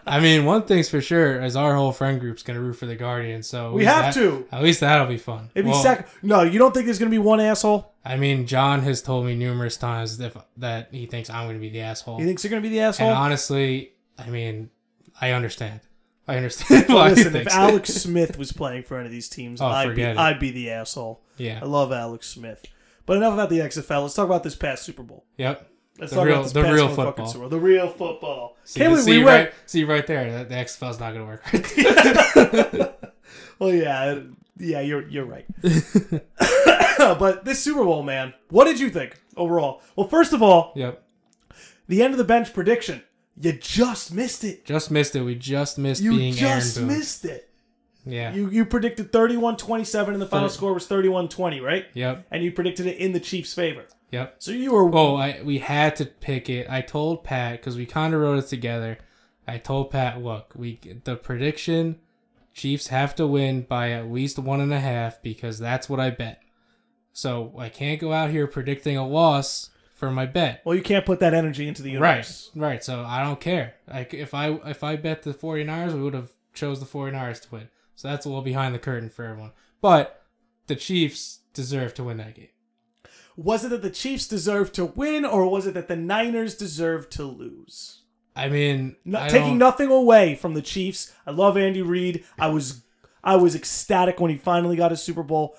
[0.06, 2.96] I mean, one thing's for sure is our whole friend group's gonna root for the
[2.96, 4.46] Guardians, so we have that- to.
[4.52, 5.50] At least that'll be fun.
[5.54, 7.92] It'd be Well, sec- No, you don't think there's gonna be one asshole?
[8.04, 11.70] I mean, John has told me numerous times that, that he thinks I'm gonna be
[11.70, 12.18] the asshole.
[12.18, 13.08] He thinks you're gonna be the asshole.
[13.08, 14.70] and honestly, I mean,
[15.20, 15.80] I understand.
[16.28, 17.46] I understand Listen, if.
[17.48, 20.16] Alex Smith was playing for any of these teams, Oh, I'd be it.
[20.16, 21.20] I'd be the asshole.
[21.36, 21.60] yeah.
[21.62, 22.64] I love Alex Smith.
[23.04, 24.02] But enough about the XFL.
[24.02, 25.24] Let's talk about this past Super Bowl.
[25.36, 25.70] Yep.
[25.98, 27.48] Let's The talk real- about this the real football.
[27.48, 28.56] The real football.
[28.64, 30.38] See, Can't see we right, see right there.
[30.38, 31.42] The, the XFL's not gonna work.
[31.52, 32.92] Right
[33.58, 34.20] Well, yeah,
[34.58, 35.46] yeah, you're you're right.
[36.98, 39.80] but this Super Bowl, man, what did you think overall?
[39.96, 41.02] Well, first of all, yep.
[41.88, 43.02] the end of the bench prediction.
[43.38, 44.64] You just missed it.
[44.64, 45.22] Just missed it.
[45.22, 47.50] We just missed You being just missed it.
[48.06, 48.32] Yeah.
[48.32, 51.86] You you predicted 31-27 and the final Thir- score was 31-20, right?
[51.94, 52.26] yep.
[52.30, 53.84] And you predicted it in the Chiefs' favor.
[54.12, 54.36] Yep.
[54.38, 56.68] So you were Well, I we had to pick it.
[56.70, 58.98] I told Pat because we kind of wrote it together.
[59.48, 61.98] I told Pat, look, we the prediction,
[62.54, 66.10] Chiefs have to win by at least one and a half because that's what I
[66.10, 66.40] bet.
[67.12, 70.60] So I can't go out here predicting a loss for my bet.
[70.64, 72.84] well, you can't put that energy into the Right, right.
[72.84, 73.74] So I don't care.
[73.92, 77.48] Like if I if I bet the 49ers, we would have chose the 49ers to
[77.50, 77.68] win.
[77.96, 79.52] So that's a little behind the curtain for everyone.
[79.80, 80.22] But
[80.68, 82.48] the Chiefs deserve to win that game.
[83.36, 87.10] Was it that the Chiefs deserved to win, or was it that the Niners deserved
[87.12, 88.02] to lose?
[88.34, 91.12] I mean, No, I taking don't- nothing away from the Chiefs.
[91.26, 92.24] I love Andy Reid.
[92.38, 92.82] I was
[93.24, 95.56] I was ecstatic when he finally got his Super Bowl.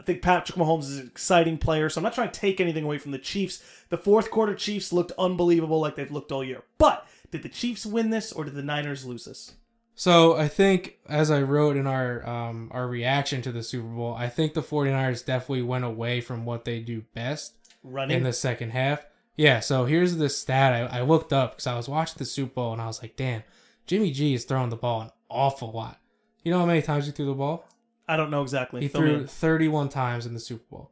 [0.00, 2.84] I think Patrick Mahomes is an exciting player, so I'm not trying to take anything
[2.84, 3.62] away from the Chiefs.
[3.88, 6.62] The fourth quarter Chiefs looked unbelievable like they've looked all year.
[6.76, 9.52] But did the Chiefs win this or did the Niners lose this?
[9.96, 14.14] So I think, as I wrote in our um, our reaction to the Super Bowl,
[14.14, 18.16] I think the 49ers definitely went away from what they do best Running.
[18.18, 19.06] in the second half.
[19.36, 22.54] Yeah, so here's the stat I, I looked up because I was watching the Super
[22.54, 23.42] Bowl and I was like, damn,
[23.86, 26.00] Jimmy G is throwing the ball an awful lot.
[26.44, 27.66] You know how many times he threw the ball?
[28.06, 28.80] I don't know exactly.
[28.82, 29.26] He Fill threw in.
[29.26, 30.90] 31 times in the Super Bowl.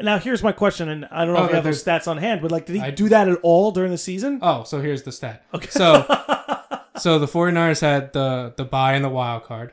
[0.00, 2.18] Now here's my question, and I don't know Oh, if you have those stats on
[2.18, 4.38] hand, but like, did he I- do that at all during the season?
[4.42, 5.44] Oh, so here's the stat.
[5.52, 5.68] Okay.
[5.70, 6.04] So
[6.98, 9.72] so the 49ers had the the bye and the wild card.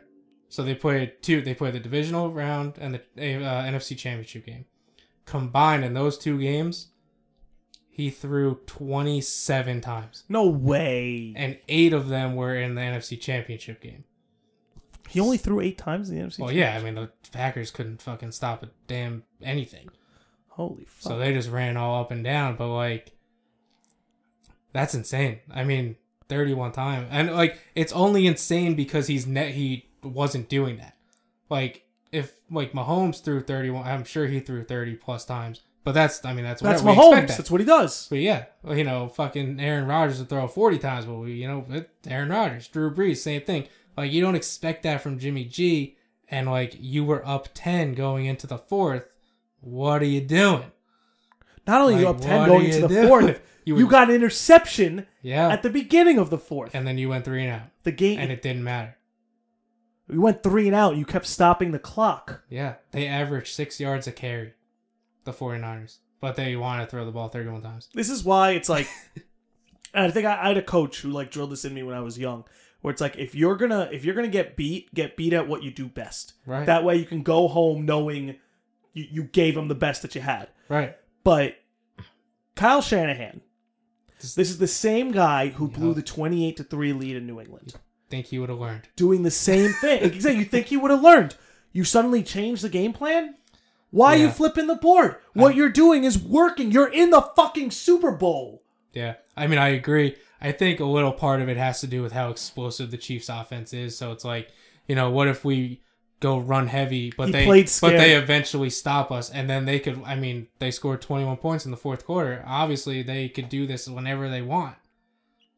[0.49, 2.99] So they played two they played the divisional round and the
[3.43, 4.65] uh, NFC championship game.
[5.25, 6.89] Combined in those two games,
[7.89, 10.23] he threw 27 times.
[10.29, 11.33] no way.
[11.35, 14.03] And 8 of them were in the NFC championship game.
[15.07, 16.39] He only threw eight times in the NFC.
[16.39, 19.89] Well, yeah, I mean the Packers couldn't fucking stop a damn anything.
[20.49, 21.11] Holy fuck.
[21.11, 23.11] So they just ran all up and down, but like
[24.73, 25.39] That's insane.
[25.53, 25.95] I mean,
[26.29, 27.07] 31 times.
[27.11, 30.95] And like it's only insane because he's net he wasn't doing that.
[31.49, 35.61] Like if like Mahomes threw 31, I'm sure he threw 30 plus times.
[35.83, 37.01] But that's I mean that's That's whatever.
[37.01, 37.27] Mahomes.
[37.27, 37.37] that.
[37.37, 38.07] That's what he does.
[38.09, 41.47] But yeah, well, you know, fucking Aaron Rodgers would throw 40 times, but we, you
[41.47, 41.65] know,
[42.07, 43.67] Aaron Rodgers, Drew Brees, same thing.
[43.95, 45.95] Like, you don't expect that from Jimmy G,
[46.27, 49.07] and like, you were up 10 going into the fourth.
[49.61, 50.71] What are you doing?
[51.67, 53.07] Not only are you up ten going do into the do?
[53.07, 55.49] fourth, You you, got an interception Yeah.
[55.49, 56.75] at the beginning of the fourth.
[56.75, 58.95] and then you went three and out, the game and it didn't matter.
[60.07, 60.97] we went three and out.
[60.97, 62.43] You kept stopping the clock.
[62.47, 62.75] Yeah.
[62.91, 64.53] They averaged six yards a carry,
[65.23, 67.89] the 49ers, but they want to throw the ball 31 times.
[67.93, 68.87] This is why it's like.
[69.95, 72.01] I think I, I had a coach who like drilled this in me when I
[72.01, 72.43] was young,
[72.81, 75.63] where it's like if you're gonna if you're gonna get beat, get beat at what
[75.63, 76.33] you do best.
[76.45, 76.65] Right.
[76.65, 78.35] That way you can go home knowing
[78.93, 80.49] you, you gave them the best that you had.
[80.67, 80.97] Right.
[81.23, 81.55] But
[82.55, 83.39] Kyle Shanahan,
[84.19, 87.75] this is the same guy who blew the twenty-eight to three lead in New England,
[88.09, 88.87] Think he would have learned.
[88.95, 90.03] doing the same thing.
[90.03, 90.39] exactly.
[90.39, 91.35] You think he would have learned?
[91.73, 93.35] You suddenly changed the game plan.
[93.91, 94.31] Why are you Yeah.
[94.31, 95.17] flipping the board?
[95.33, 96.71] What you're doing is working.
[96.71, 98.63] You're in the fucking Super Bowl.
[98.93, 100.15] Yeah, I mean, I agree.
[100.41, 103.29] I think a little part of it has to do with how explosive the Chiefs'
[103.29, 103.97] offense is.
[103.97, 104.49] So it's like,
[104.87, 105.81] you know, what if we
[106.19, 107.45] go run heavy, but He they
[107.81, 110.01] but they eventually stop us, and then they could.
[110.05, 112.43] I mean, they scored 21 points in the fourth quarter.
[112.47, 114.75] Obviously, they could do this whenever they want.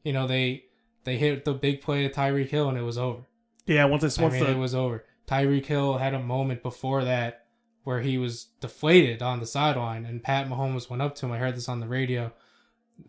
[0.03, 0.65] You know, they
[1.03, 3.23] they hit the big play to Tyreek Hill, and it was over.
[3.65, 5.05] Yeah, once it's I once mean, the it was over.
[5.27, 7.45] Tyreek Hill had a moment before that
[7.83, 11.31] where he was deflated on the sideline, and Pat Mahomes went up to him.
[11.31, 12.33] I heard this on the radio.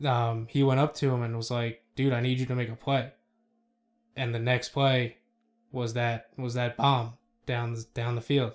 [0.05, 2.69] Um, he went up to him and was like, "Dude, I need you to make
[2.69, 3.13] a play."
[4.15, 5.17] And the next play
[5.73, 7.15] was that was that bomb
[7.49, 8.53] down the, down the field.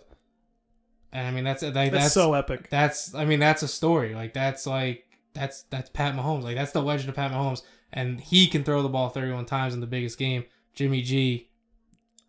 [1.12, 2.70] And I mean, that's like, that's, that's so epic.
[2.70, 4.16] that's I mean that's a story.
[4.16, 6.44] Like that's like that's that's Pat Mahomes.
[6.44, 9.74] Like that's the legend of Pat Mahomes, and he can throw the ball 31 times
[9.74, 10.46] in the biggest game.
[10.74, 11.50] Jimmy G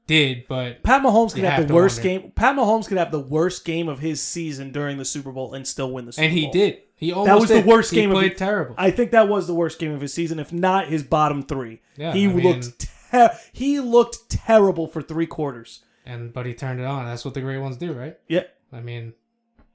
[0.06, 2.20] did, but Pat Mahomes could have, have the worst wonder.
[2.20, 2.32] game.
[2.32, 5.66] Pat Mahomes could have the worst game of his season during the Super Bowl and
[5.66, 6.28] still win the Super Bowl.
[6.28, 6.78] and he did.
[6.96, 8.38] He almost that was the worst he game of Played it.
[8.38, 8.74] terrible.
[8.76, 11.80] I think that was the worst game of his season, if not his bottom three.
[11.96, 15.82] Yeah, he I mean- looked ter- he looked terrible for three quarters.
[16.04, 17.04] And but he turned it on.
[17.06, 18.16] That's what the great ones do, right?
[18.28, 19.14] Yep, I mean,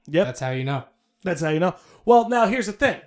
[0.06, 0.26] yep.
[0.26, 0.84] that's how you know.
[1.22, 1.74] That's how you know.
[2.04, 3.00] Well, now here's the thing.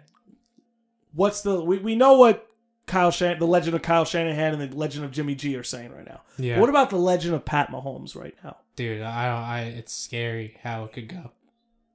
[1.13, 2.49] What's the we, we know what
[2.85, 5.91] Kyle Shan the legend of Kyle Shanahan and the legend of Jimmy G are saying
[5.91, 6.21] right now.
[6.37, 6.59] Yeah.
[6.59, 8.57] What about the legend of Pat Mahomes right now?
[8.75, 9.43] Dude, I don't.
[9.43, 11.31] I it's scary how it could go.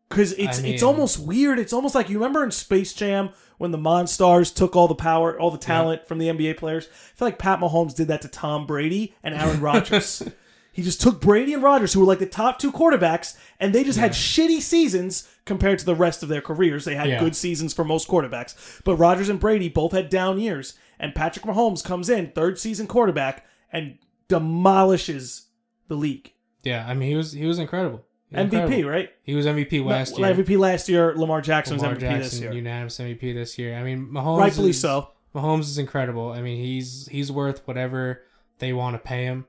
[0.09, 1.59] Because it's I it's almost weird.
[1.59, 5.39] It's almost like you remember in Space Jam when the Monstars took all the power,
[5.39, 6.87] all the talent from the NBA players.
[6.87, 10.23] I feel like Pat Mahomes did that to Tom Brady and Aaron Rodgers.
[10.79, 13.83] he just took Brady and Rodgers, who were like the top two quarterbacks, and they
[13.83, 16.85] just had shitty seasons compared to the rest of their careers.
[16.85, 17.19] They had Yeah.
[17.19, 20.75] good seasons for most quarterbacks, but Rodgers and Brady both had down years.
[21.01, 25.47] And Patrick Mahomes comes in, third season quarterback, and demolishes
[25.89, 26.33] the league.
[26.63, 28.05] Yeah, I mean he was he was incredible.
[28.31, 28.91] He was MVP, incredible.
[28.91, 29.11] right?
[29.23, 30.35] He was MVP last No, year.
[30.37, 31.15] MVP last year.
[31.17, 32.53] Lamar Jackson Lamar was MVP this Jackson, year.
[32.53, 33.77] unanimous MVP this year.
[33.77, 35.09] I mean, Mahomes Rightfully is, so.
[35.35, 36.31] Mahomes is incredible.
[36.31, 38.23] I mean, he's he's worth whatever
[38.59, 39.47] they want to pay him.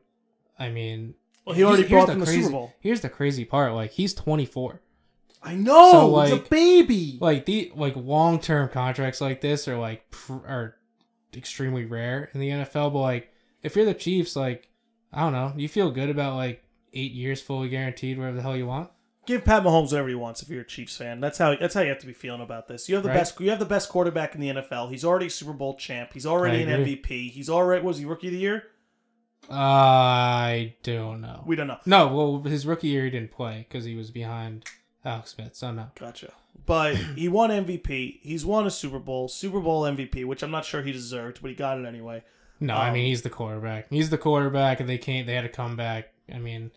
[0.58, 1.15] I mean,
[1.49, 2.73] Well, he already brought them the crazy, Super Bowl.
[2.79, 4.81] Here's the crazy part: like he's 24.
[5.41, 5.91] I know.
[5.91, 7.17] So, it's a baby.
[7.19, 10.75] Like the like long term contracts like this are like pr- are
[11.35, 12.93] extremely rare in the NFL.
[12.93, 13.33] But like
[13.63, 14.69] if you're the Chiefs, like
[15.12, 18.55] I don't know, you feel good about like eight years fully guaranteed, whatever the hell
[18.57, 18.91] you want.
[19.25, 21.19] Give Pat Mahomes whatever he wants if you're a Chiefs fan.
[21.19, 22.89] That's how that's how you have to be feeling about this.
[22.89, 23.15] You have the Right.
[23.17, 24.89] best you have the best quarterback in the NFL.
[24.89, 26.12] He's already Super Bowl champ.
[26.13, 26.69] He's already an.
[26.69, 27.31] MVP.
[27.31, 28.63] He's already was he rookie of the year?
[29.51, 31.43] I don't know.
[31.45, 31.79] We don't know.
[31.85, 34.65] No, well, his rookie year he didn't play because he was behind
[35.05, 35.55] Alex Smith.
[35.55, 35.88] So no.
[35.99, 36.33] Gotcha.
[36.65, 38.19] But he won MVP.
[38.21, 41.49] He's won a Super Bowl, Super Bowl MVP, which I'm not sure he deserved, but
[41.49, 42.23] he got it anyway.
[42.59, 43.88] No, I mean um, he's the quarterback.
[43.89, 45.25] He's the quarterback, and they can't.
[45.25, 46.09] They had to come back.
[46.33, 46.71] I mean,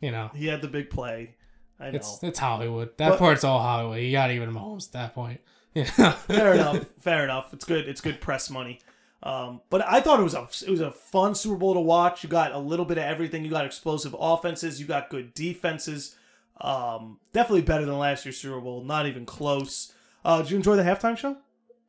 [0.00, 1.34] you know, He had the big play.
[1.78, 1.96] I know.
[1.96, 2.96] it's it's Hollywood.
[2.96, 4.00] That But- part's all Hollywood.
[4.00, 5.40] You got even Mahomes at that point.
[5.74, 6.86] Yeah, fair enough.
[7.00, 7.52] Fair enough.
[7.52, 7.86] It's good.
[7.88, 8.80] It's good press money.
[9.22, 12.22] Um, but I thought it was a it was a fun Super Bowl to watch.
[12.22, 13.44] You got a little bit of everything.
[13.44, 14.80] You got explosive offenses.
[14.80, 16.16] You got good defenses.
[16.60, 18.84] Um, definitely better than last year's Super Bowl.
[18.84, 19.92] Not even close.
[20.24, 21.36] Uh, did you enjoy the halftime show?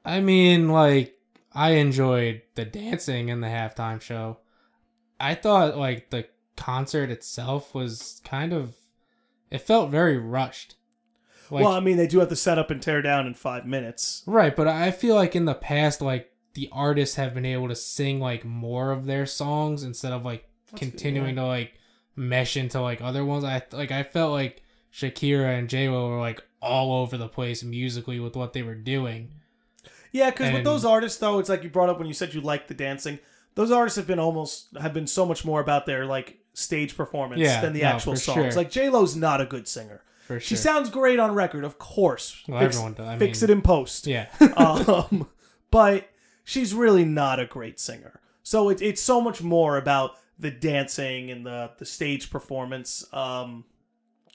[0.06, 1.20] I mean, like
[1.54, 4.38] I enjoyed the dancing in the halftime show.
[5.20, 8.76] I thought like the concert itself was kind of.
[9.50, 10.76] It felt very rushed.
[11.50, 13.66] Like, well, I mean, they do have to set up and tear down in five
[13.66, 14.24] minutes.
[14.26, 17.76] Right, but I feel like in the past, like the artists have been able to
[17.76, 21.76] sing like more of their songs instead of like continuing to like
[22.16, 23.44] mesh into like other ones.
[23.44, 27.64] I like I felt like Shakira and J Lo were like all over the place
[27.64, 29.34] musically with what they were doing.
[30.12, 32.42] Yeah, because with those artists, though, it's like you brought up when you said you
[32.42, 33.20] liked the dancing.
[33.54, 37.40] Those artists have been almost have been so much more about their like stage performance
[37.40, 38.36] Yeah, than the no, actual songs.
[38.36, 38.52] sure.
[38.64, 40.02] Like J Lo's not a good singer.
[40.26, 42.42] for She sounds great on record, of course.
[42.48, 43.08] Well, fix everyone does.
[43.08, 44.08] I fix mean- it in post.
[44.08, 44.26] yeah.
[44.58, 45.28] um,
[45.70, 46.10] but
[46.48, 48.22] she's really not a great singer.
[48.42, 53.06] So it, it's so much more about the dancing and the the stage performance.
[53.12, 53.66] Um,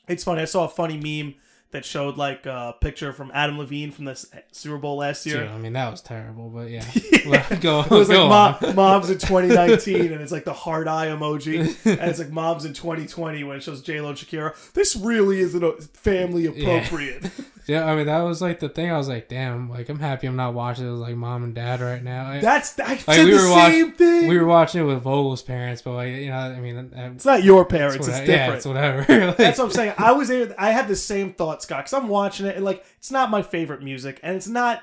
[0.06, 0.42] it's funny.
[0.42, 1.34] I saw a funny meme
[1.70, 5.40] that showed like a picture from Adam Levine from the Super Bowl last year.
[5.44, 6.84] Dude, I mean, that was terrible, but yeah.
[7.60, 8.68] Go, It was go like on.
[8.68, 12.66] Mo- moms in 2019, and it's like the hard eye emoji, and it's like moms
[12.66, 14.54] in 2020 when it shows J Lo and Shakira.
[14.74, 17.22] This really isn't a family appropriate.
[17.22, 17.30] Yeah,
[17.68, 18.90] I mean, that was like the thing.
[18.90, 21.54] I was like, damn, like, I'm happy I'm not watching it with like mom and
[21.54, 22.26] dad right now.
[22.28, 24.26] I, That's I like, said the watch- same thing.
[24.28, 27.44] we were watching it with Vogel's parents, but like, you know, I mean, it's not
[27.44, 27.96] your it's parents.
[27.96, 28.26] It's whatever.
[28.26, 28.50] different.
[28.50, 29.26] Yeah, it's whatever.
[29.28, 29.94] Like, That's what I'm saying.
[29.98, 32.84] I was able, I had the same thought, Scott, because I'm watching it and like
[32.98, 34.82] it's not my favorite music, and it's not.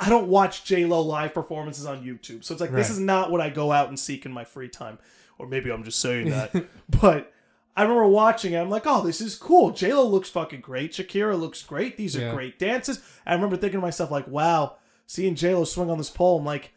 [0.00, 3.30] I don't watch J Lo live performances on YouTube, so it's like this is not
[3.32, 4.98] what I go out and seek in my free time,
[5.38, 6.52] or maybe I'm just saying that.
[7.00, 7.32] but
[7.78, 8.58] I remember watching it.
[8.58, 9.70] I'm like, oh, this is cool.
[9.70, 10.92] J Lo looks fucking great.
[10.92, 11.96] Shakira looks great.
[11.96, 12.34] These are Yeah.
[12.34, 13.00] great dances.
[13.24, 16.44] I remember thinking to myself like, wow, seeing J Lo swing on this pole, I'm
[16.44, 16.72] like.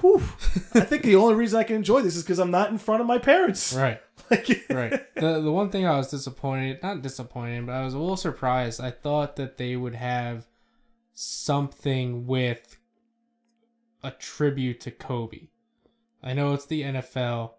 [0.00, 0.22] Whew.
[0.74, 3.02] I think the only reason I can enjoy this is because I'm not in front
[3.02, 3.74] of my parents.
[3.74, 5.14] right, Like, right.
[5.16, 8.80] The the one thing I was disappointed, not disappointed, but I was a little surprised.
[8.80, 10.46] I thought that they would have
[11.12, 12.78] something with
[14.02, 15.48] a tribute to Kobe.
[16.22, 17.50] I know it's the NFL,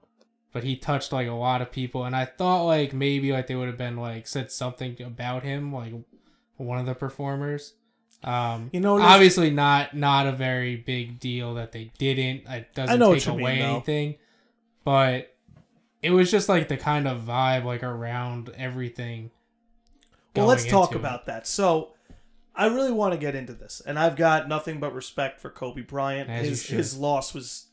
[0.53, 3.55] but he touched like a lot of people, and I thought like maybe like they
[3.55, 5.93] would have been like said something about him, like
[6.57, 7.73] one of the performers.
[8.23, 12.47] Um, You know, obviously not not a very big deal that they didn't.
[12.47, 14.15] It doesn't I know what take you mean, anything,
[14.85, 15.35] but
[16.03, 19.31] it was just like the kind of vibe like around everything.
[20.35, 20.97] Well, let's talk it.
[20.97, 21.47] about that.
[21.47, 21.93] So,
[22.55, 25.81] I really want to get into this, and I've got nothing but respect for Kobe
[25.81, 26.29] Bryant.
[26.29, 27.67] As his his loss was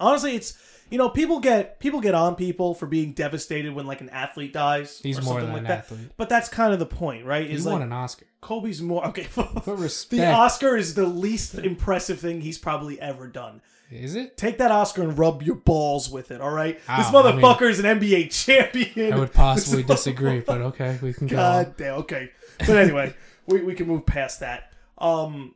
[0.00, 0.58] honestly, it's
[0.90, 4.52] you know people get people get on people for being devastated when like an athlete
[4.52, 5.00] dies.
[5.02, 5.78] He's or more something than like an that.
[5.78, 6.10] athlete.
[6.16, 7.46] But that's kind of the point, right?
[7.46, 8.26] He Is won like an Oscar.
[8.40, 9.26] Kobe's more okay.
[9.34, 9.64] Put
[10.10, 10.26] the.
[10.32, 13.60] Oscar is the least impressive thing he's probably ever done.
[13.90, 14.36] Is it?
[14.36, 16.76] Take that Oscar and rub your balls with it, all right?
[16.78, 19.14] this Ow, I mean- motherfucker is an NBA champion.
[19.14, 21.36] I would possibly disagree, but okay, we can go.
[21.36, 21.94] God damn.
[22.00, 23.14] Okay, but anyway,
[23.46, 24.72] we we can move past that.
[24.98, 25.54] Um,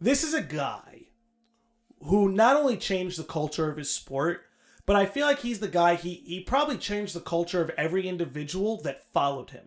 [0.00, 0.80] this is a guy
[2.04, 4.42] who not only changed the culture of his sport,
[4.86, 5.94] but I feel like he's the guy.
[5.96, 9.64] He he probably changed the culture of every individual that followed him.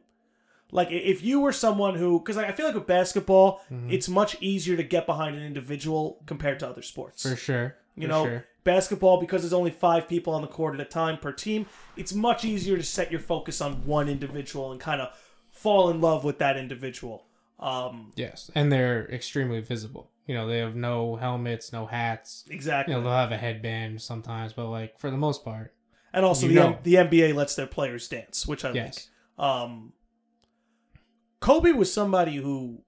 [0.72, 3.92] Like if you were someone who, because I feel like with basketball, Mm-hmm.
[3.92, 7.24] it's much easier to get behind an individual compared to other sports.
[7.24, 7.76] For sure.
[7.96, 8.46] You for know, sure.
[8.64, 11.66] basketball because there's only five people on the court at a time per team.
[11.98, 15.10] It's much easier to set your focus on one individual and kind of
[15.52, 17.26] fall in love with that individual.
[17.60, 20.10] Um, Yes, and they're extremely visible.
[20.32, 22.46] You know, they have no helmets, no hats.
[22.50, 22.94] exactly.
[22.94, 25.74] You know, they'll have a headband sometimes, but like for the most part,
[26.14, 26.78] and also the know.
[26.84, 29.10] the NBA lets their players dance, which I yes.
[29.38, 29.46] like.
[29.46, 29.92] Um,
[31.42, 32.82] Kobe was somebody who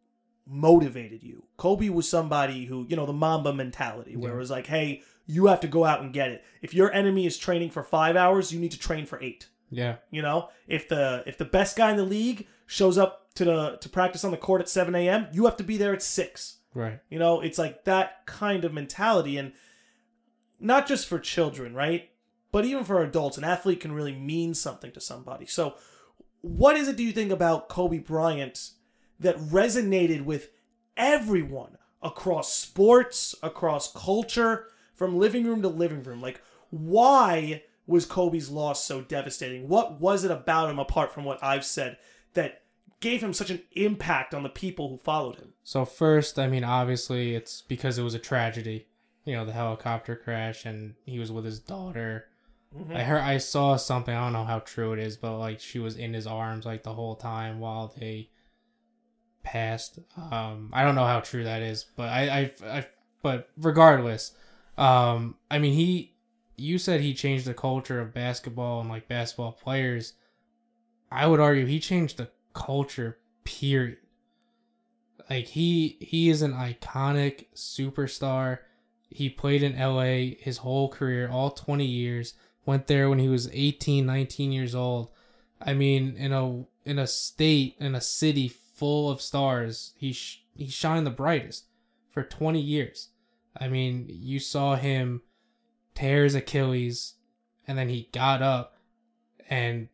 [0.48, 1.44] motivated you.
[1.58, 4.36] Kobe was somebody who, you know, the Mamba mentality, where Yeah.
[4.36, 6.46] it was like, hey, you have to go out and get it.
[6.62, 9.50] If your enemy is training for five hours, you need to train for eight.
[9.70, 9.98] Yeah.
[10.12, 13.78] You know, if the if the best guy in the league shows up to the
[13.82, 16.60] to practice on the court at seven a.m., you have to be there at six.
[16.74, 17.00] Right.
[17.10, 19.54] You know, it's like that kind of mentality, and
[20.60, 22.10] not just for children, right?
[22.52, 25.46] But even for adults, an athlete can really mean something to somebody.
[25.46, 25.76] So,
[26.42, 28.72] what is it do you think about Kobe Bryant
[29.20, 30.50] that resonated with
[30.98, 36.22] everyone across sports, across culture, from living room to living room?
[36.22, 39.68] Like, why was Kobe's loss so devastating?
[39.68, 41.98] What was it about him, apart from what I've said,
[42.34, 42.63] that
[43.04, 45.54] gave him such an impact on the people who followed him?
[45.62, 48.88] So first, I mean, obviously, it's because it was a tragedy.
[49.26, 52.28] You know, the helicopter crash, and he was with his daughter.
[52.76, 52.96] Mm-hmm.
[52.96, 54.16] I heard, I saw something.
[54.16, 56.84] I don't know how true it is, but like she was in his arms like
[56.84, 58.30] the whole time while they
[59.44, 60.00] passed.
[60.32, 62.88] Um, I don't know how true that is, but I, I, I
[63.22, 64.32] but regardless,
[64.78, 66.12] um, I mean, he.
[66.56, 70.14] You said he changed the culture of basketball and like basketball players.
[71.12, 73.20] I would argue he changed the culture.
[73.44, 73.98] Period.
[75.30, 78.60] Like he he is an iconic superstar.
[79.10, 82.34] He played in LA his whole career all 20 years.
[82.66, 85.12] Went there when he was 18 19 years old.
[85.62, 90.44] I mean in a in a state in a city full of stars he sh-
[90.56, 91.66] he shined the brightest
[92.10, 93.10] for 20 years.
[93.58, 95.22] I mean you saw him
[95.96, 97.16] tear his achilles
[97.68, 98.78] and then he got up
[99.50, 99.88] and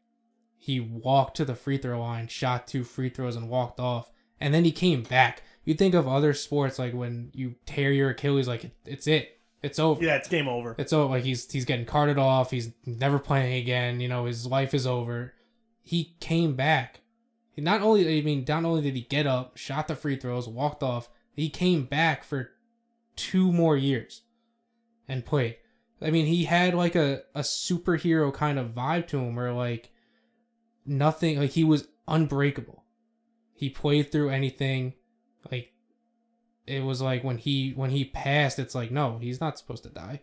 [0.59, 4.53] he walked to the free throw line shot two free throws and walked off and
[4.53, 5.43] then he came back.
[5.65, 9.39] you think of other sports like when you tear your Achilles, like it, it's it,
[9.61, 10.03] it's over.
[10.03, 10.75] Yeah, it's game over.
[10.77, 11.13] It's over.
[11.13, 12.51] Like he's he's getting carted off.
[12.51, 13.99] He's never playing again.
[13.99, 15.33] You know, his life is over.
[15.81, 17.01] He came back.
[17.51, 20.47] He not only I mean, not only did he get up, shot the free throws,
[20.47, 21.09] walked off.
[21.35, 22.51] He came back for
[23.15, 24.21] two more years
[25.07, 25.57] and played.
[26.01, 29.91] I mean, he had like a a superhero kind of vibe to him, where like
[30.89, 32.83] nothing, like he was unbreakable.
[33.53, 34.93] He played through anything.
[35.51, 35.71] Like
[36.67, 39.89] it was like when he when he passed, it's like no, he's not supposed to
[39.89, 40.21] die.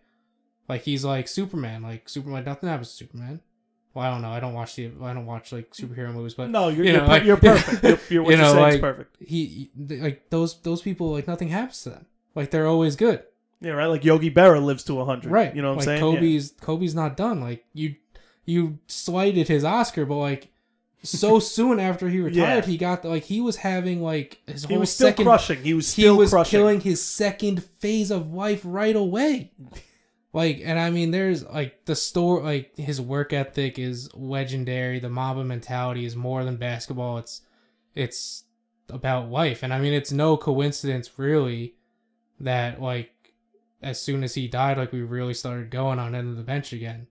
[0.68, 1.82] Like he's like Superman.
[1.82, 3.40] Like Superman, nothing happens to Superman.
[3.94, 4.30] Well, I don't know.
[4.30, 7.02] I don't watch the I don't watch like superhero movies, but no, you're you you're,
[7.06, 7.82] like- you're perfect.
[7.82, 9.16] You're, you're, what You know, like- perfect.
[9.22, 12.06] he like those those people like nothing happens to them.
[12.34, 13.22] Like they're always good.
[13.62, 13.86] Yeah, right.
[13.86, 15.32] Like Yogi Berra lives to hundred.
[15.32, 15.56] Right.
[15.56, 16.12] You know what like I'm saying?
[16.12, 16.20] Yeah.
[16.20, 17.40] Kobe's Kobe's not done.
[17.40, 17.94] Like you
[18.44, 20.48] you slighted his Oscar, but like
[21.02, 22.70] so soon after he retired, Yeah.
[22.70, 25.62] he got the, like he was having like his whole He was still second crushing.
[25.62, 26.50] He was he still was crushing.
[26.58, 29.52] killing his second phase of life right away.
[30.32, 34.98] Like, and I mean, there's like the store, like his work ethic is legendary.
[34.98, 37.18] The Mamba mentality is more than basketball.
[37.18, 37.40] It's,
[37.94, 38.44] it's
[38.90, 39.62] about life.
[39.62, 41.74] And I mean, it's no coincidence really
[42.40, 43.12] that like
[43.80, 46.72] as soon as he died, like we really started going on end of the bench
[46.72, 47.06] again.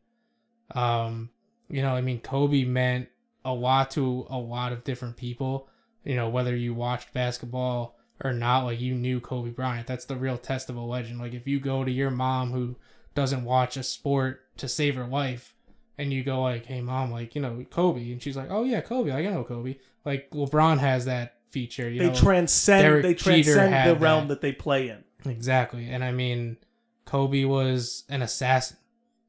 [0.71, 1.29] Um,
[1.69, 3.07] you know, I mean, Kobe meant
[3.45, 5.69] a lot to a lot of different people.
[6.03, 9.87] You know, whether you watched basketball or not, like you knew Kobe Bryant.
[9.87, 11.19] That's the real test of a legend.
[11.19, 12.75] Like if you go to your mom who
[13.13, 15.55] doesn't watch a sport to save her life,
[15.97, 18.81] and you go like, "Hey, mom, like you know Kobe," and she's like, "Oh yeah,
[18.81, 19.11] Kobe.
[19.11, 21.89] I know Kobe." Like LeBron has that feature.
[21.89, 22.83] You they know, transcend.
[22.83, 24.35] Derek they transcend the realm that.
[24.35, 25.03] that they play in.
[25.25, 25.89] Exactly.
[25.89, 26.57] And I mean,
[27.05, 28.77] Kobe was an assassin.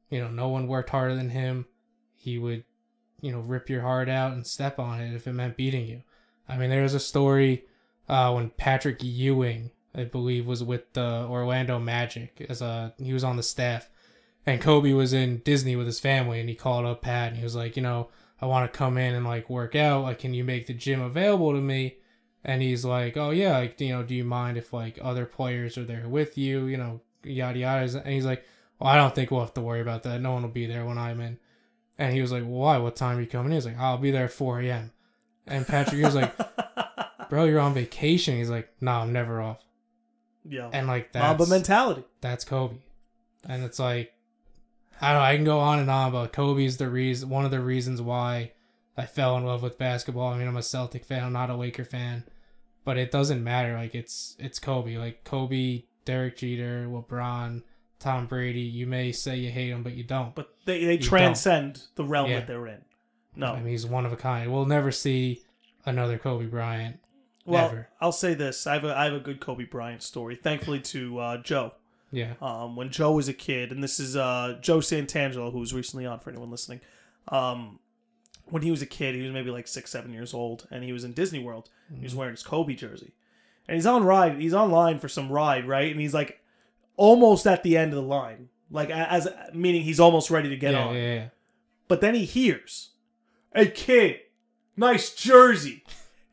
[0.09, 1.65] You know, no one worked harder than him.
[2.15, 2.63] He would,
[3.21, 6.03] you know, rip your heart out and step on it if it meant beating you.
[6.47, 7.65] I mean, there was a story
[8.07, 13.23] uh, when Patrick Ewing, I believe, was with the Orlando Magic as a he was
[13.23, 13.89] on the staff,
[14.45, 17.43] and Kobe was in Disney with his family, and he called up Pat and he
[17.43, 18.09] was like, you know,
[18.41, 20.03] I want to come in and like work out.
[20.03, 21.97] Like, can you make the gym available to me?
[22.47, 25.77] and he's like, "Oh yeah, like you know, do you mind if like other players
[25.77, 26.65] are there with you?
[26.65, 28.45] You know, yada yada." And he's like,
[28.79, 30.21] "Well, I don't think we'll have to worry about that.
[30.21, 31.37] No one will be there when I'm in."
[31.97, 32.77] And he was like, "Why?
[32.77, 33.55] What time are you coming?" in?
[33.55, 34.91] He's like, "I'll be there at 4 a.m."
[35.47, 36.33] And Patrick was like,
[37.29, 39.63] "Bro, you're on vacation." He's like, "No, I'm never off."
[40.49, 40.69] yeah.
[40.71, 42.03] And like Mamba that's mentality.
[42.21, 42.77] that's Kobe,
[43.47, 44.13] and it's like,
[45.01, 45.25] I don't know.
[45.25, 48.51] I can go on and on, but Kobe's the reason, one of the reasons why
[48.95, 50.33] I fell in love with basketball.
[50.33, 51.23] I mean, I'm a Celtic fan.
[51.23, 52.23] I'm not a Laker fan,
[52.83, 53.73] but it doesn't matter.
[53.73, 54.97] Like it's it's Kobe.
[54.97, 57.63] Like Kobe, Derek Jeter, LeBron,
[57.99, 58.61] Tom Brady.
[58.61, 60.33] You may say you hate him, but you don't.
[60.35, 62.39] But they, they You transcend the realm Yeah.
[62.39, 62.81] that they're in.
[63.35, 63.47] No.
[63.53, 64.51] I mean, he's one of a kind.
[64.51, 65.43] We'll never see
[65.85, 66.99] another Kobe Bryant.
[67.45, 67.89] well, never.
[68.01, 68.65] I'll say this.
[68.67, 70.35] I have a, I have a good Kobe Bryant story.
[70.35, 71.73] Thankfully to uh, Joe.
[72.09, 75.73] Yeah, um, when Joe was a kid, and this is uh, Joe Santangelo, who was
[75.73, 76.79] recently on for anyone listening.
[77.27, 77.79] Um,
[78.45, 80.93] when he was a kid, he was maybe like six, seven years old, and he
[80.93, 81.69] was in Disney World.
[81.93, 83.11] He was wearing his Kobe jersey,
[83.67, 84.39] and he's on ride.
[84.39, 85.91] He's online for some ride, right?
[85.91, 86.39] And he's like
[86.97, 90.73] almost at the end of the line, like as meaning he's almost ready to get
[90.73, 90.95] yeah, on.
[90.95, 91.27] yeah, yeah.
[91.87, 92.89] But then he hears,
[93.55, 94.17] "Hey kid,
[94.75, 95.83] nice jersey,"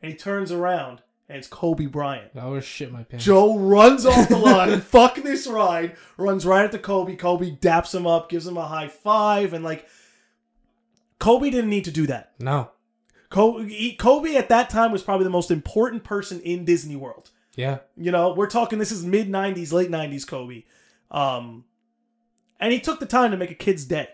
[0.01, 2.31] and he turns around, and it's Kobe Bryant.
[2.35, 3.23] I would shit my pants.
[3.23, 7.15] Joe runs off the line, fuck this ride, runs right into Kobe.
[7.15, 9.87] Kobe daps him up, gives him a high five, and like
[11.19, 12.33] Kobe didn't need to do that.
[12.39, 12.71] No.
[13.29, 17.31] Kobe, he- Kobe at that time was probably the most important person in Disney World.
[17.55, 17.79] Yeah.
[17.97, 20.63] You know, we're talking this is mid '90s, late '90s Kobe,
[21.11, 21.65] um,
[22.59, 24.09] and he took the time to make a kid's day.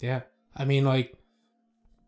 [0.00, 0.22] Yeah.
[0.56, 1.14] I mean, like,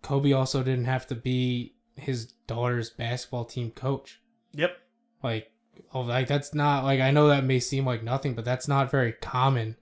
[0.03, 4.21] Kobe also didn't have to be his daughter's basketball team coach.
[4.55, 4.77] Yep.
[5.23, 5.53] Like,
[5.95, 8.91] oh, like that's not like I know that may seem like nothing, but that's not
[8.91, 9.77] very common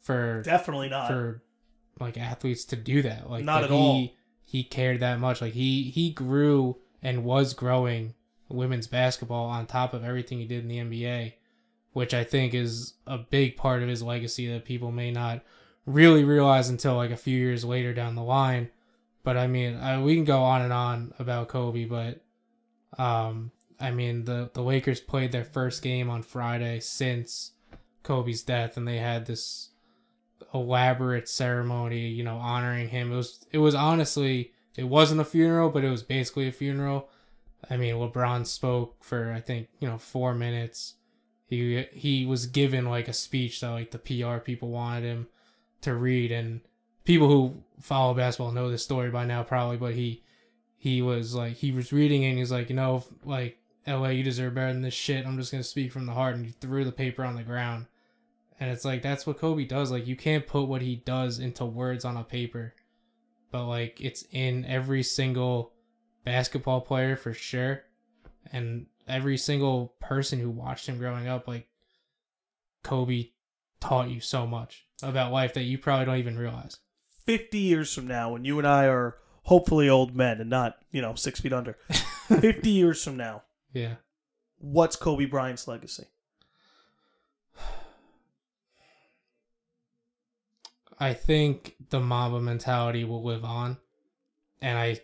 [0.00, 1.08] for Definitely not.
[1.08, 1.42] for
[2.00, 3.30] like athletes to do that.
[3.30, 4.08] Like, Not that at he, all.
[4.44, 5.40] He cared that much.
[5.40, 8.14] Like he he grew and was growing
[8.48, 11.34] women's basketball on top of everything he did in the NBA,
[11.92, 15.42] which I think is a big part of his legacy that people may not
[15.86, 18.70] really realize until like a few years later down the line.
[19.22, 22.20] But I mean, I, we can go on and on about Kobe, but
[22.98, 27.52] um, I mean the the Lakers played their first game on Friday since
[28.02, 29.70] Kobe's death, and they had this
[30.54, 33.12] elaborate ceremony, you know, honoring him.
[33.12, 37.08] It was it was honestly it wasn't a funeral, but it was basically a funeral.
[37.70, 40.94] I mean, LeBron spoke for I think you know four minutes.
[41.46, 45.28] He he was given like a speech that like the PR people wanted him
[45.82, 46.60] to read, and
[47.04, 49.76] people who follow basketball know this story by now probably.
[49.76, 50.22] But he
[50.76, 54.54] he was like he was reading and he's like you know like LA, you deserve
[54.54, 55.26] better than this shit.
[55.26, 57.86] I'm just gonna speak from the heart, and you threw the paper on the ground.
[58.60, 59.90] And it's like that's what Kobe does.
[59.90, 62.74] Like you can't put what he does into words on a paper,
[63.50, 65.72] but like it's in every single
[66.32, 67.84] basketball player for sure,
[68.52, 71.48] and every single person who watched him growing up.
[71.48, 71.66] Like
[72.82, 73.30] Kobe
[73.80, 76.76] taught you so much about life that you probably don't even realize.
[77.24, 81.00] 50 years from now, when you and I are hopefully old men and not, you
[81.00, 81.78] know, six feet under,
[82.28, 83.94] 50 years from now, Yeah.
[84.58, 86.04] what's Kobe Bryant's legacy?
[90.98, 93.78] I think the Mamba mentality will live on,
[94.60, 95.00] and I,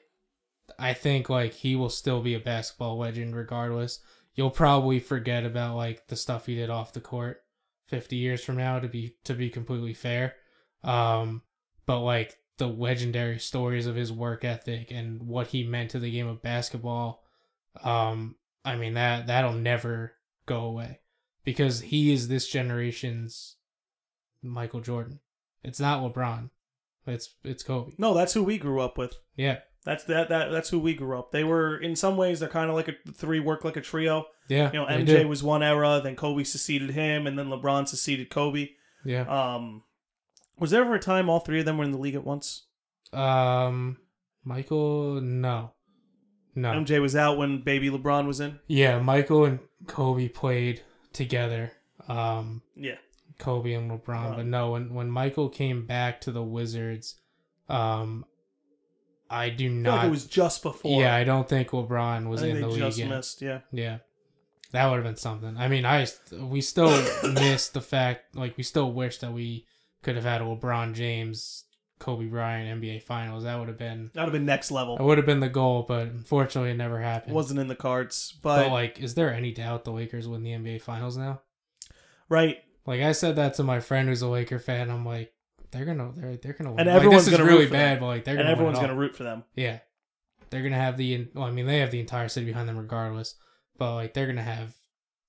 [0.78, 4.00] I think like he will still be a basketball legend regardless.
[4.34, 7.42] You'll probably forget about like the stuff he did off the court
[7.86, 8.78] fifty years from now.
[8.78, 10.34] To be to be completely fair,
[10.82, 11.42] um,
[11.86, 16.10] but like the legendary stories of his work ethic and what he meant to the
[16.10, 17.24] game of basketball,
[17.82, 20.14] um, I mean that that'll never
[20.46, 21.00] go away
[21.44, 23.56] because he is this generation's
[24.42, 25.20] Michael Jordan.
[25.62, 26.50] It's not LeBron.
[27.06, 27.92] It's it's Kobe.
[27.98, 29.16] No, that's who we grew up with.
[29.36, 29.58] Yeah.
[29.84, 31.30] That's that that that's who we grew up.
[31.30, 34.26] They were in some ways they're kind of like a three work like a trio.
[34.48, 34.68] Yeah.
[34.72, 38.70] You know, MJ was one era, then Kobe succeeded him, and then LeBron succeeded Kobe.
[39.04, 39.22] Yeah.
[39.28, 39.82] Um,
[40.58, 42.64] was there ever a time all three of them were in the league at once?
[43.12, 43.98] Um
[44.42, 45.72] Michael no.
[46.54, 46.70] No.
[46.72, 48.60] MJ was out when baby LeBron was in.
[48.68, 50.82] Yeah, Michael and Kobe played
[51.12, 51.72] together.
[52.08, 52.96] Um Yeah,
[53.38, 54.36] Kobe and LeBron, Right.
[54.36, 57.16] but no, when when Michael came back to the Wizards,
[57.68, 58.24] um
[59.34, 61.00] I do I not like it was just before.
[61.00, 63.08] Yeah, I don't think LeBron was I think in the they league just yet.
[63.08, 63.42] missed.
[63.42, 63.98] Yeah, Yeah.
[64.72, 65.56] That would have been something.
[65.56, 66.90] I mean, I we still
[67.32, 69.66] miss the fact like we still wish that we
[70.02, 71.64] could have had a LeBron James
[72.00, 73.44] Kobe Bryant NBA Finals.
[73.44, 74.96] That would have been that would have been next that level.
[74.98, 77.32] would have been the goal, but unfortunately it never happened.
[77.32, 80.42] It Wasn't in the cards, but but like is there any doubt the Lakers win
[80.42, 81.40] the NBA Finals now?
[82.28, 82.58] right.
[82.86, 84.90] Like I said that to my friend who's a Laker fan.
[84.90, 85.32] I'm like
[85.74, 86.78] they're going to they're they're to win.
[86.80, 88.94] And Like, everyone's this gonna really bad, but like they're And going to everyone's gonna
[88.94, 89.44] root for them.
[89.54, 89.80] Yeah.
[90.50, 92.78] They're going to have the well, I mean they have the entire city behind them
[92.78, 93.34] regardless,
[93.76, 94.74] but like they're going to have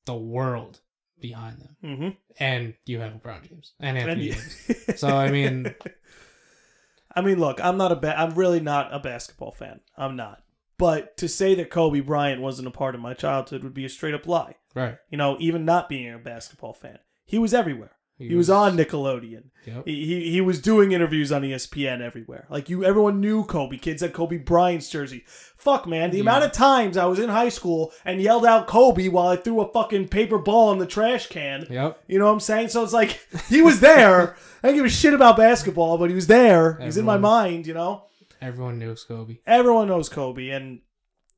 [0.06, 0.80] the world
[1.20, 1.76] behind them.
[1.84, 2.10] Mm-hmm.
[2.40, 5.00] and you have LeBron James and And Anthony you- Davis.
[5.00, 5.74] So I mean,
[7.16, 9.80] I mean, look, I'm not a ba- I'm really not a basketball fan.
[9.98, 10.44] I'm not.
[10.78, 13.90] But to say that Kobe Bryant wasn't a part of my childhood would be a
[13.90, 14.56] straight up lie.
[14.76, 14.98] right?
[15.10, 17.92] You know, even not being a basketball fan, he was everywhere.
[18.18, 19.44] He, was, on Nickelodeon.
[19.66, 19.86] Yep.
[19.86, 22.46] He, he he was doing interviews on ESPN everywhere.
[22.50, 23.78] Like you, everyone knew Kobe.
[23.78, 25.26] Kids had Kobe Bryant's jersey.
[25.58, 26.12] Fuck, man.
[26.12, 26.22] The Yeah.
[26.22, 29.60] amount of times I was in high school and yelled out Kobe while I threw
[29.60, 31.68] a fucking paper ball in the trash can.
[31.70, 32.04] Yep.
[32.08, 32.70] You know what I'm saying?
[32.70, 34.38] So it's like he was there.
[34.64, 36.80] I don't give a shit about basketball, but he was there.
[36.82, 37.68] He's in my mind.
[37.68, 38.04] You know.
[38.42, 39.40] Everyone knew Kobe.
[39.46, 40.80] Everyone knows Kobe, and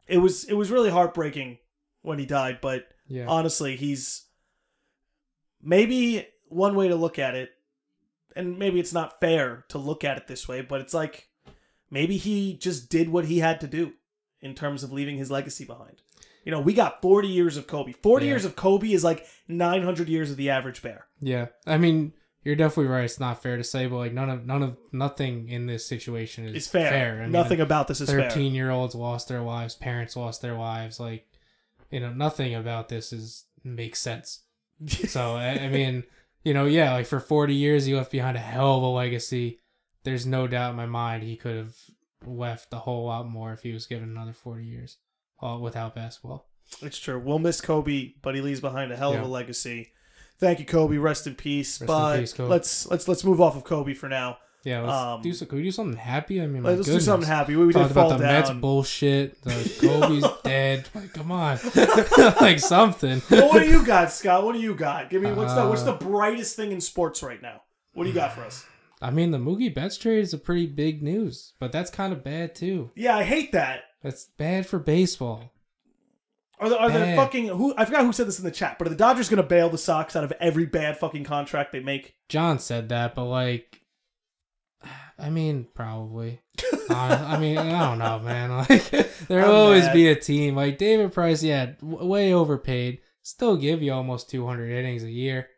[0.08, 1.58] it was it was really heartbreaking
[2.04, 2.60] when he died.
[2.62, 3.26] But Yeah.
[3.28, 4.26] honestly, he's
[5.62, 7.52] maybe one way to look at it,
[8.36, 11.30] and maybe it's not fair to look at it this way, but it's like
[11.90, 13.94] maybe he just did what he had to do
[14.42, 16.02] in terms of leaving his legacy behind.
[16.44, 17.92] You know, we got 40 years of Kobe.
[17.92, 18.32] 40 Yeah.
[18.32, 21.08] years of Kobe is like 900 years of the average bear.
[21.20, 21.48] yeah.
[21.66, 23.04] I mean, you're definitely right.
[23.04, 26.46] It's not fair to say, but like none of none of nothing in this situation
[26.46, 27.18] is It's fair.
[27.20, 28.30] I mean, Nothing about this is fair.
[28.30, 30.98] Thirteen year olds lost their wives, Parents lost their wives.
[31.00, 31.28] Like,
[31.92, 34.44] you know, nothing about this is makes sense.
[34.88, 36.04] So I, I mean,
[36.48, 39.60] you know, yeah, like for 40 years he left behind a hell of a legacy.
[40.06, 41.76] There's no doubt in my mind he could have
[42.26, 44.96] left a whole lot more if he was given another 40 years
[45.44, 46.48] uh, without basketball.
[46.82, 47.20] It's true.
[47.20, 49.92] We'll miss Kobe, but he leaves behind a hell of a legacy.
[50.40, 50.96] Thank you, Kobe.
[50.96, 51.82] Rest in peace.
[51.82, 52.50] Rest in but peace, Kobe.
[52.50, 54.38] let's let's let's move off of Kobe for now.
[54.68, 55.46] Yeah, let's Um, do so.
[55.46, 56.42] Can we do something happy?
[56.42, 57.56] I mean, Let's do something happy.
[57.56, 58.34] We, we Talked about the down.
[58.34, 59.42] Mets bullshit.
[59.42, 60.90] The Kobe's dead.
[60.94, 61.58] Like, come on,
[62.42, 63.22] like something.
[63.32, 64.44] well, what do you got, Scott?
[64.44, 65.10] What do you got?
[65.10, 67.62] Give me what's the what's the Uh, brightest thing in sports right now?
[67.94, 68.66] What do you got for us?
[69.02, 72.22] I mean, the Mookie Betts trade is a pretty big news, but that's kind of
[72.24, 72.92] bad too.
[72.94, 73.84] Yeah, I hate that.
[74.04, 75.54] That's bad for baseball.
[76.60, 77.74] Are the, are the fucking who?
[77.78, 79.70] I forgot who said this in the chat, but are the Dodgers going to bail
[79.70, 82.16] the Sox out of every bad fucking contract they make?
[82.28, 83.77] John said that, but like,
[85.20, 86.42] I mean, probably.
[86.90, 88.50] Uh, I mean, I don't know, man.
[88.70, 88.90] Like,
[89.28, 89.94] there'll I'm always mad.
[89.94, 90.56] be a team.
[90.56, 93.00] Like David Price, yeah, w- way overpaid.
[93.24, 95.50] Still give you almost 200 innings a year.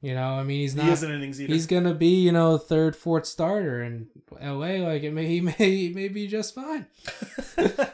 [0.00, 0.90] You know, I mean, he's He not.
[0.90, 1.52] isn't innings either.
[1.52, 4.06] He's gonna be, you know, third, fourth starter in
[4.40, 4.80] L.A.
[4.86, 6.86] Like it may, he may, he may be just fine.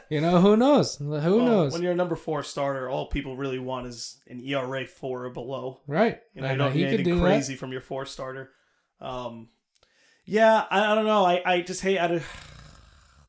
[0.09, 0.97] you know, who knows?
[0.97, 1.73] Who Well, knows?
[1.73, 5.29] When you're a number four starter, all people really want is an ERA four or
[5.31, 5.81] below.
[5.87, 6.19] right?
[6.35, 8.05] You know, I you know don't he need could anything do crazy from your four
[8.05, 8.51] starter.
[9.01, 9.49] Um,
[10.29, 11.25] yeah, I, I don't know.
[11.25, 11.99] I, I just hate.
[11.99, 12.21] I,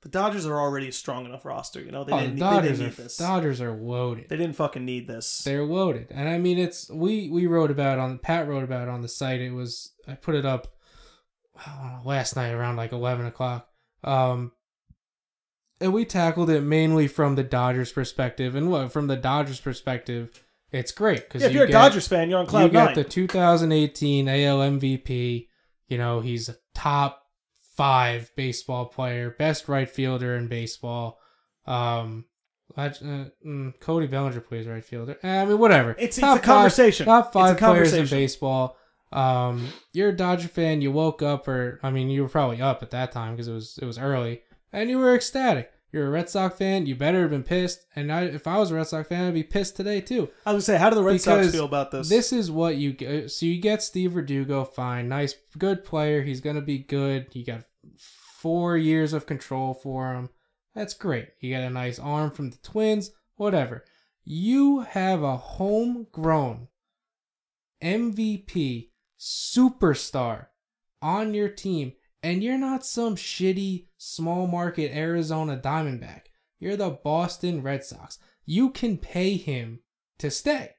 [0.03, 1.79] The Dodgers are already a strong enough roster.
[1.79, 3.17] You know they Oh, didn't, they Dodgers didn't are need this.
[3.19, 4.31] Dodgers are loaded.
[4.31, 5.43] They didn't fucking need this.
[5.45, 8.89] They're loaded, and I mean it's we we wrote about it on Pat wrote about
[8.89, 9.43] it on the site.
[9.43, 10.69] It was I put it up
[11.67, 13.69] know, last night around like eleven o'clock.
[14.03, 14.53] Um,
[15.83, 20.43] and we tackled it mainly from the Dodgers perspective, and what from the Dodgers perspective,
[20.73, 22.95] it's great because yeah, if you're a Dodgers fan, you're on cloud you cloud got
[22.95, 25.49] the 2018 AL MVP.
[25.91, 27.23] You know, he's a top
[27.77, 31.19] five baseball player, best right fielder in baseball.
[31.67, 32.25] Um,
[32.77, 32.89] uh,
[33.45, 35.19] mm, Cody Bellinger plays right fielder.
[35.23, 35.91] Eh, I mean, whatever.
[35.93, 37.07] It's- it's Top a conversation.
[37.07, 38.77] Five, top It's a five players in baseball.
[39.13, 40.81] Um, you're a Dodger fan.
[40.81, 43.53] You woke up, or I mean, you were probably up at that time because it
[43.53, 45.73] was it was early, and you were ecstatic.
[45.93, 46.87] You're a Red Sox fan.
[46.87, 47.85] You better have been pissed.
[47.97, 50.31] And I, if I was a Red Sox fan, I'd be pissed today too.
[50.47, 52.09] I was gonna say, how do the Red Sox feel about this?
[52.09, 53.25] This is what you get.
[53.25, 56.23] Uh, so you get Steve Verdugo, fine, nice, good player.
[56.23, 57.27] He's gonna be good.
[57.33, 57.65] You got
[57.97, 60.31] four years of control for him.
[60.75, 61.29] That's great.
[61.41, 63.11] You got a nice arm from the Twins.
[63.37, 63.85] Whatever.
[64.25, 66.69] You have a homegrown
[67.83, 70.47] MVP superstar
[71.03, 71.93] on your team,
[72.23, 76.23] and you're not some shitty small market Arizona Diamondback.
[76.59, 78.19] You're the Boston Red Sox.
[78.45, 79.81] You can pay him
[80.19, 80.73] to stay,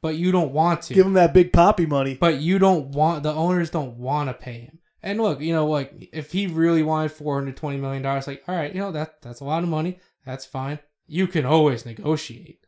[0.00, 0.94] but you don't want to.
[0.94, 2.14] Give him that Big Papi money.
[2.14, 4.78] But you don't want the owners don't want to pay him.
[5.02, 8.42] And look, you know, like if he really wanted four hundred twenty million dollars, like
[8.48, 9.98] all right, you know that that's a lot of money.
[10.24, 10.78] That's fine.
[11.06, 12.66] You can always negotiate.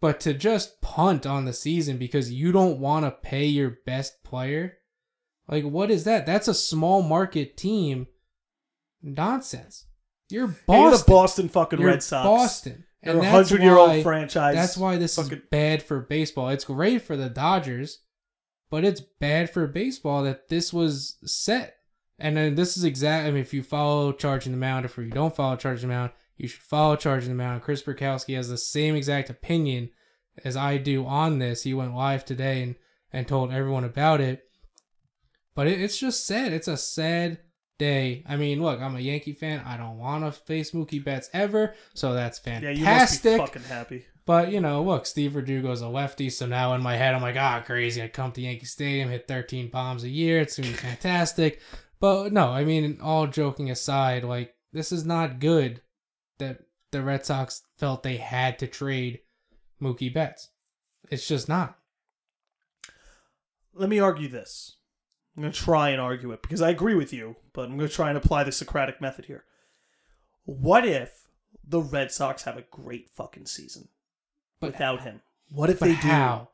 [0.00, 4.22] But to just punt on the season because you don't want to pay your best
[4.22, 4.78] player,
[5.48, 6.26] like what is that?
[6.26, 8.06] That's a small market team.
[9.02, 9.86] Nonsense.
[10.30, 10.74] You're Boston.
[10.82, 12.26] You're the Boston fucking You're Red Sox.
[12.26, 12.84] Boston.
[13.02, 14.54] You're And a hundred year old franchise.
[14.54, 16.48] that's why this Fucking- is bad for baseball.
[16.48, 18.00] It's great for the Dodgers,
[18.70, 21.74] but it's bad for baseball that this was set.
[22.18, 23.26] And then this is exact.
[23.26, 26.12] I mean, if you follow Charging the Mound, if you don't follow Charging the Mound,
[26.36, 27.62] you should follow Charging the Mound.
[27.62, 29.90] Chris Burkowski has the same exact opinion
[30.44, 31.62] as I do on this.
[31.62, 32.74] He went live today and,
[33.12, 34.42] and told everyone about it.
[35.56, 36.52] But it, it's just sad.
[36.52, 37.38] It's a sad
[37.78, 38.22] day.
[38.28, 39.62] I mean, look, I'm a Yankee fan.
[39.66, 42.78] I don't want to face Mookie Betts ever, so that's fantastic.
[42.78, 44.04] yeah, you must be fucking happy.
[44.26, 47.36] But you know, look, Steve Verdugo's a lefty, so now in my head I'm like,
[47.36, 48.02] ah, crazy.
[48.02, 50.40] I come to Yankee Stadium, hit 13 bombs a year.
[50.40, 51.60] It's gonna be fantastic.
[51.98, 55.80] But no, I mean, all joking aside, like this is not good
[56.38, 56.60] that
[56.92, 59.20] the Red Sox felt they had to trade
[59.80, 60.50] Mookie Betts.
[61.10, 61.78] It's just not.
[63.72, 64.76] Let me argue this.
[65.36, 67.88] I'm going to try and argue it because I agree with you, but I'm going
[67.88, 69.44] to try and apply the Socratic method here.
[70.44, 71.26] What if
[71.66, 73.88] the Red Sox have a great fucking season
[74.60, 75.20] But without him?
[75.50, 76.08] What if they do?
[76.08, 76.48] how?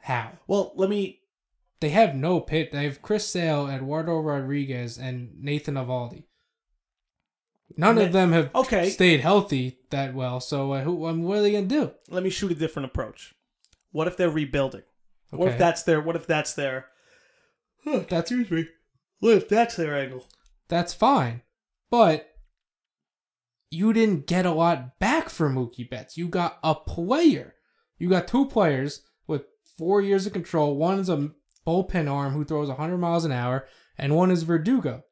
[0.00, 0.32] How?
[0.46, 1.20] Well, let me.
[1.80, 2.70] They have no pit.
[2.70, 6.24] They have Chris Sale, Eduardo Rodriguez, and Nathan Eovaldi.
[7.76, 8.90] None of them have Okay.
[8.90, 10.40] stayed healthy that well.
[10.40, 11.92] So uh, who, um, what are they gonna do?
[12.08, 13.34] Let me shoot a different approach.
[13.90, 14.82] What if they're rebuilding?
[15.30, 15.52] What Okay.
[15.54, 16.00] if that's their?
[16.00, 16.86] What if that's their?
[17.84, 18.68] That's- excuse me.
[19.48, 20.26] That's their angle?
[20.68, 21.42] That's fine,
[21.90, 22.28] but
[23.70, 26.16] you didn't get a lot back for Mookie Betts.
[26.16, 27.54] You got a player.
[27.98, 29.42] You got two players with
[29.78, 30.76] four years of control.
[30.76, 31.30] One is a
[31.66, 33.66] bullpen arm who throws 100 miles an hour,
[33.96, 35.04] and one is Verdugo.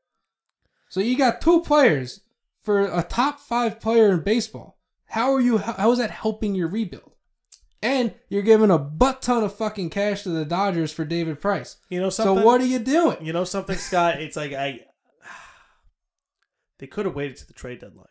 [0.89, 2.21] So you got two players
[2.63, 4.79] for a top five player in baseball.
[5.07, 5.59] How are you?
[5.59, 7.15] How is that helping your rebuild?
[7.83, 11.77] And you're giving a butt ton of fucking cash to the Dodgers for David Price.
[11.89, 13.25] You know So what are you doing?
[13.25, 14.21] You know something, Scott?
[14.21, 14.81] It's like I.
[16.79, 18.07] They could have waited to the trade deadline.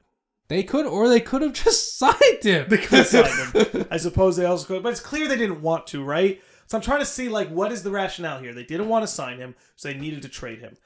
[0.47, 2.67] They could, or they could have just signed him.
[2.70, 3.88] They could have signed him.
[3.91, 6.41] I suppose they also could, but it's clear they didn't want to, right?
[6.67, 8.53] So I'm trying to see like what is the rationale here?
[8.53, 10.78] They didn't want to sign him, so they needed to trade him.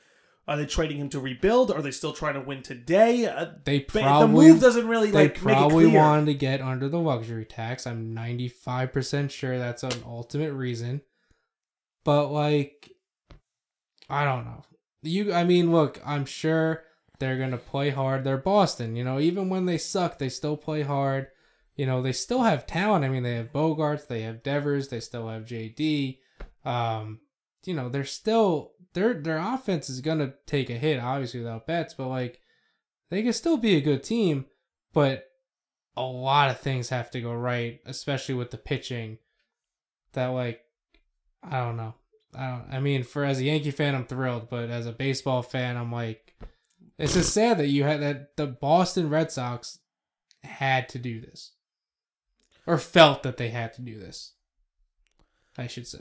[0.46, 1.72] Are they trading him to rebuild?
[1.72, 3.26] Are they still trying to win today?
[3.26, 6.62] Uh, They probably the move doesn't really they like make it probably wanted to get
[6.62, 7.88] under the luxury tax.
[7.88, 11.02] I'm 95% sure that's an ultimate reason.
[12.04, 12.92] But like
[14.10, 14.64] I don't know.
[15.02, 16.84] You I mean, look, I'm sure
[17.20, 18.26] they're going to play hard.
[18.26, 21.28] They're Boston, you know, even when they suck, they still play hard.
[21.76, 23.06] You know, they still have talent.
[23.06, 26.20] I mean, they have Bogaerts, they have Devers, they still have JD.
[26.66, 27.22] Um,
[27.66, 31.94] you know, they're still their their offense is gonna take a hit, obviously without Betts,
[31.94, 32.40] but like
[33.10, 34.46] they can still be a good team,
[34.94, 35.26] but
[35.96, 39.18] a lot of things have to go right, especially with the pitching.
[40.14, 40.62] That like
[41.44, 41.96] I don't know.
[42.36, 45.42] I don't I mean for as a Yankee fan I'm thrilled, but as a baseball
[45.42, 46.36] fan I'm like
[46.98, 49.80] it's just sad that you had that the Boston Red Sox
[50.44, 51.52] had to do this.
[52.66, 54.34] Or felt that they had to do this.
[55.58, 56.00] I should say.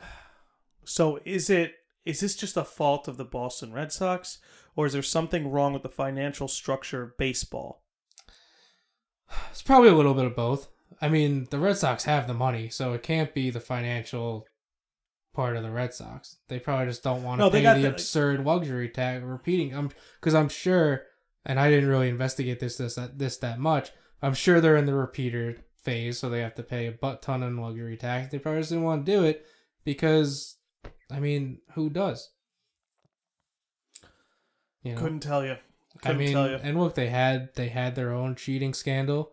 [0.84, 1.74] So is it
[2.04, 4.38] is this just a fault of the Boston Red Sox,
[4.76, 7.82] or is there something wrong with the financial structure of baseball?
[9.50, 10.68] It's probably a little bit of both.
[11.00, 14.46] I mean, the Red Sox have the money, so it can't be the financial
[15.34, 16.36] part of the Red Sox.
[16.48, 19.22] They probably just don't want to No, pay the the- absurd luxury tax.
[19.24, 19.90] Repeating, I'm
[20.20, 21.04] because I'm sure,
[21.46, 23.90] and I didn't really investigate this this that this that much.
[24.20, 27.42] I'm sure they're in the repeater phase, so they have to pay a butt ton
[27.42, 28.30] in luxury tax.
[28.30, 29.46] They probably just didn't want to do it
[29.84, 30.56] because,
[31.12, 32.30] I mean, who does?
[34.82, 35.52] You know, Couldn't tell you.
[35.52, 36.56] I Couldn't mean, tell you.
[36.56, 39.32] and look, they had they had their own cheating scandal.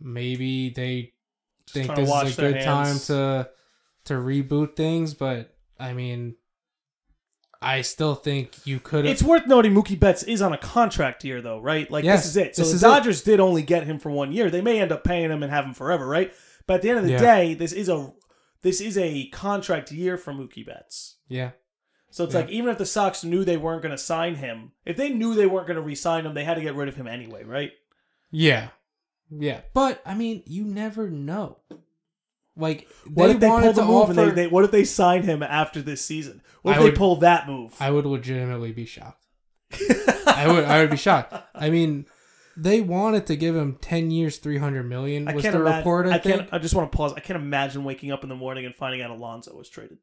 [0.00, 1.12] Maybe they
[1.70, 3.48] think this is a good time to
[4.06, 6.34] to reboot things, but I mean,
[7.62, 9.06] I still think you could.
[9.06, 11.90] It's worth noting Mookie Betts is on a contract year, though, right?
[11.90, 12.56] Like Yes, this is it.
[12.56, 12.86] So the is it.
[12.86, 14.50] Dodgers did only get him for one year.
[14.50, 16.34] They may end up paying him and have him forever, right?
[16.66, 17.20] But at the end of the Yeah.
[17.20, 18.12] day, this is a
[18.64, 21.18] this is a contract year for Mookie Betts.
[21.28, 21.52] Yeah,
[22.10, 22.40] So it's Yeah.
[22.40, 25.34] like even if the Sox knew they weren't going to sign him, if they knew
[25.34, 27.70] they weren't going to re-sign him, they had to get rid of him anyway, right?
[28.32, 28.68] yeah,
[29.30, 29.60] yeah.
[29.72, 31.58] But I mean, you never know.
[32.56, 34.10] Like What if they pull the move offer.
[34.10, 36.40] and they, they what if they sign him after this season?
[36.62, 37.74] What if they pull that move?
[37.80, 39.24] I would legitimately be shocked.
[40.26, 40.64] I would.
[40.64, 41.34] I would be shocked.
[41.54, 42.06] I mean,
[42.56, 45.28] they wanted to give him ten years, three hundred million.
[45.28, 45.78] I Was can't the imagine.
[45.78, 46.06] report?
[46.06, 46.36] I, I think.
[46.40, 46.48] can't.
[46.52, 47.12] I just want to pause.
[47.14, 49.98] I can't imagine waking up in the morning and finding out Alonso was traded.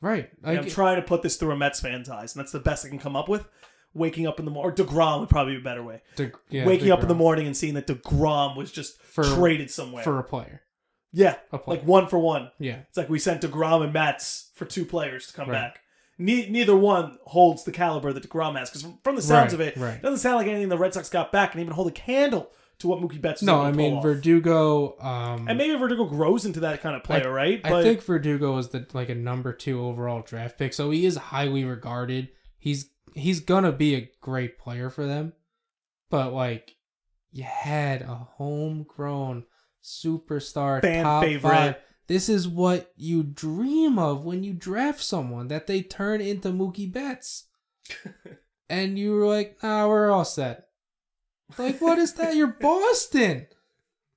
[0.00, 0.30] Right.
[0.42, 2.86] Like, I'm trying to put this through a Mets fan's eyes, and that's the best
[2.86, 3.46] I can come up with.
[3.94, 6.02] Waking up in the morning, or deGrom would probably be a better way.
[6.14, 9.70] De- yeah, Waking up in the morning and seeing that deGrom was just For- traded
[9.70, 10.04] somewhere.
[10.04, 10.62] for a player.
[11.10, 11.78] yeah, a player.
[11.78, 12.50] like one for one.
[12.60, 12.80] Yeah.
[12.88, 15.72] It's like we sent deGrom and Mets for two players to come Right.
[15.72, 15.80] back.
[16.18, 19.68] Ne- neither one holds the caliber that deGrom has, because from, from the sounds Right,
[19.68, 19.94] of it, right.
[19.94, 22.50] it doesn't sound like anything the Red Sox got back can even hold a candle
[22.80, 23.42] to what Mookie Betts.
[23.42, 24.00] No, I mean.
[24.02, 24.96] Verdugo.
[25.00, 27.62] Um, and maybe Verdugo grows into that kind of player, right?
[27.62, 31.06] But, I think Verdugo is the like a number two overall draft pick, so he
[31.06, 32.28] is highly regarded.
[32.58, 35.32] He's he's gonna be a great player for them,
[36.10, 36.76] but like
[37.30, 39.44] you had a homegrown
[39.84, 41.50] superstar Fan top favorite.
[41.50, 41.74] five.
[42.08, 46.90] This is what you dream of when you draft someone that they turn into Mookie
[46.92, 47.44] Betts,
[48.70, 50.68] and you were like, "Nah, we're all set."
[51.56, 52.34] Like, what is that?
[52.34, 53.46] You're Boston.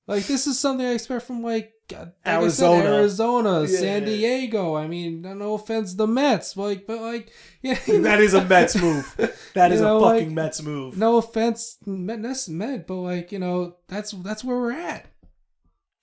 [0.08, 2.84] Like, this is something I expect from like, like I said, Arizona.
[2.96, 3.80] Arizona, Yeah.
[3.80, 4.76] San Diego.
[4.76, 7.32] I mean, no offense, the Mets, like, but like,
[7.62, 9.16] yeah, that is a Mets move.
[9.54, 10.98] That is know, a fucking like- Mets move.
[10.98, 15.06] no offense, Met, that's Met, but like, you know, that's that's where we're at.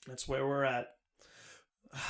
[0.06, 0.88] That's where we're at.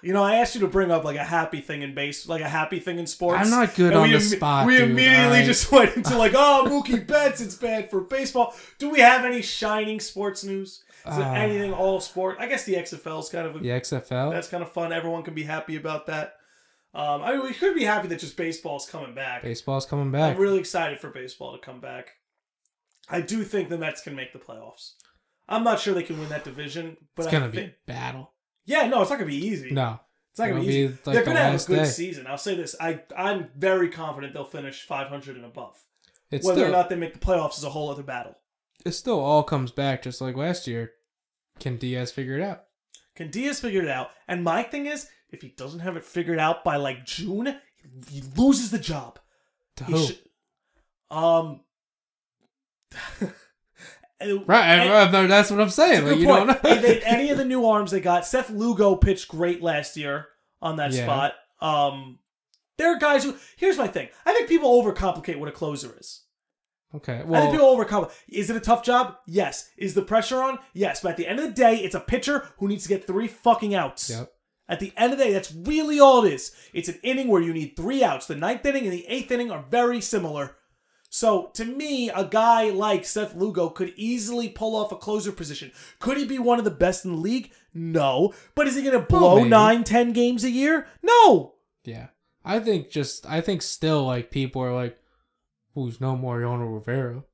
[0.00, 2.40] You know, I asked you to bring up like a happy thing in base, like
[2.40, 3.40] a happy thing in sports.
[3.40, 6.34] I'm not good And on the imme- spot, We dude, immediately just went into like,
[6.36, 8.54] oh, Mookie Betts, it's bad for baseball.
[8.78, 10.84] Do we have any shining sports news?
[11.04, 11.34] Is there Ah.
[11.34, 12.36] anything all sport?
[12.38, 14.30] I guess the XFL is kind of a, The XFL.
[14.30, 14.92] that's kind of fun.
[14.92, 16.34] Everyone can be happy about that.
[16.94, 19.42] Um, I mean, we could be happy that just baseball's coming back.
[19.42, 20.36] Baseball's coming back.
[20.36, 22.10] I'm really excited for baseball to come back.
[23.10, 24.92] I do think the Mets can make the playoffs.
[25.48, 27.90] I'm not sure they can win that division, but it's I gonna be think, a
[27.92, 28.34] battle.
[28.68, 29.70] Yeah, no, it's not gonna be easy.
[29.72, 29.98] No,
[30.30, 30.88] It's not gonna be easy.
[31.04, 31.84] like They're gonna have a good day.
[31.86, 32.26] season.
[32.26, 35.76] I'll say this: I I'm very confident they'll finish 500 and above.
[36.30, 38.36] it's Whether still or not they make the playoffs is a whole other battle.
[38.84, 40.92] it still all comes back just like last year.
[41.58, 42.64] Can Diaz figure it out?
[43.16, 44.10] Can Diaz figure it out?
[44.28, 47.56] And my thing is, if he doesn't have it figured out by like June,
[48.08, 49.18] he loses the job.
[49.76, 50.06] To He who?
[50.06, 50.18] should-
[51.10, 51.60] um.
[54.20, 56.06] And- Right, and- I- that's what I'm saying.
[56.06, 56.46] Like you point.
[56.48, 56.80] don't know.
[56.80, 60.26] They- any of the new arms they got, Seth Lugo pitched great last year
[60.60, 61.04] on that Yeah.
[61.04, 61.34] spot.
[61.60, 62.18] Um,
[62.78, 63.34] there are guys who.
[63.56, 64.08] Here's my thing.
[64.26, 66.24] I think people overcomplicate what a closer is.
[66.94, 68.12] okay, I think well, people overcomplicate.
[68.28, 69.16] Is it a tough job?
[69.26, 69.68] Yes.
[69.76, 70.58] Is the pressure on?
[70.74, 71.00] Yes.
[71.00, 73.26] But at the end of the day, it's a pitcher who needs to get three
[73.28, 74.08] fucking outs.
[74.10, 74.32] yep.
[74.70, 76.52] At the end of the day, that's really all it is.
[76.74, 78.26] It's an inning where you need three outs.
[78.26, 80.56] The ninth inning and the eighth inning are very similar.
[81.10, 85.72] So to me, a guy like Seth Lugo could easily pull off a closer position.
[85.98, 87.50] Could he be one of the best in the league?
[87.72, 88.34] No.
[88.54, 89.48] But is he going to blow maybe.
[89.48, 90.86] nine, ten games a year?
[91.02, 91.54] No.
[91.84, 92.08] Yeah.
[92.44, 94.98] I think just I think still like people are like,
[95.74, 97.24] who's no Mariano Rivera?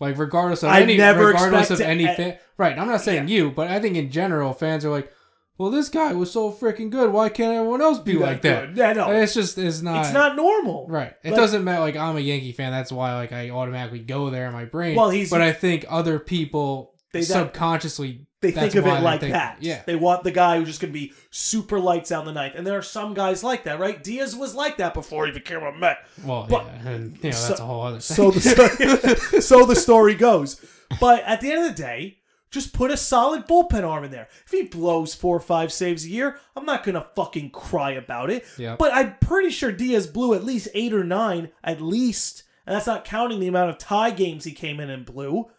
[0.00, 3.50] Like regardless of I any never regardless of any fan right, I'm not saying you,
[3.50, 5.12] but I think in general fans are like,
[5.58, 8.76] Well, this guy was so freaking good, why can't everyone else be Be like that?
[8.76, 9.10] Yeah, no.
[9.10, 10.86] It's just it's not it's not normal.
[10.88, 11.14] Right.
[11.24, 11.80] It Like- doesn't matter.
[11.80, 12.70] Like I'm a Yankee fan.
[12.70, 14.94] That's why like I automatically go there in my brain.
[14.96, 19.32] Well, he's- But I think other people They- subconsciously They think of it like think-
[19.32, 19.58] that.
[19.60, 19.82] Yeah.
[19.84, 22.54] They want the guy who's just going to be super lights out in the ninth.
[22.56, 24.00] And there are some guys like that, right?
[24.00, 25.98] Diaz was like that before he became a Met.
[26.24, 28.14] Well, But- yeah, and you know so- that's a whole other thing.
[28.16, 30.64] So the so the story goes.
[31.00, 32.17] But at the end of the day,
[32.50, 34.28] Just put a solid bullpen arm in there.
[34.46, 38.30] If he blows four or five saves a year, I'm not gonna fucking cry about
[38.30, 38.44] it.
[38.56, 38.78] Yep.
[38.78, 42.86] But I'm pretty sure Diaz blew at least eight or nine, at least, and that's
[42.86, 45.50] not counting the amount of tie games he came in and blew.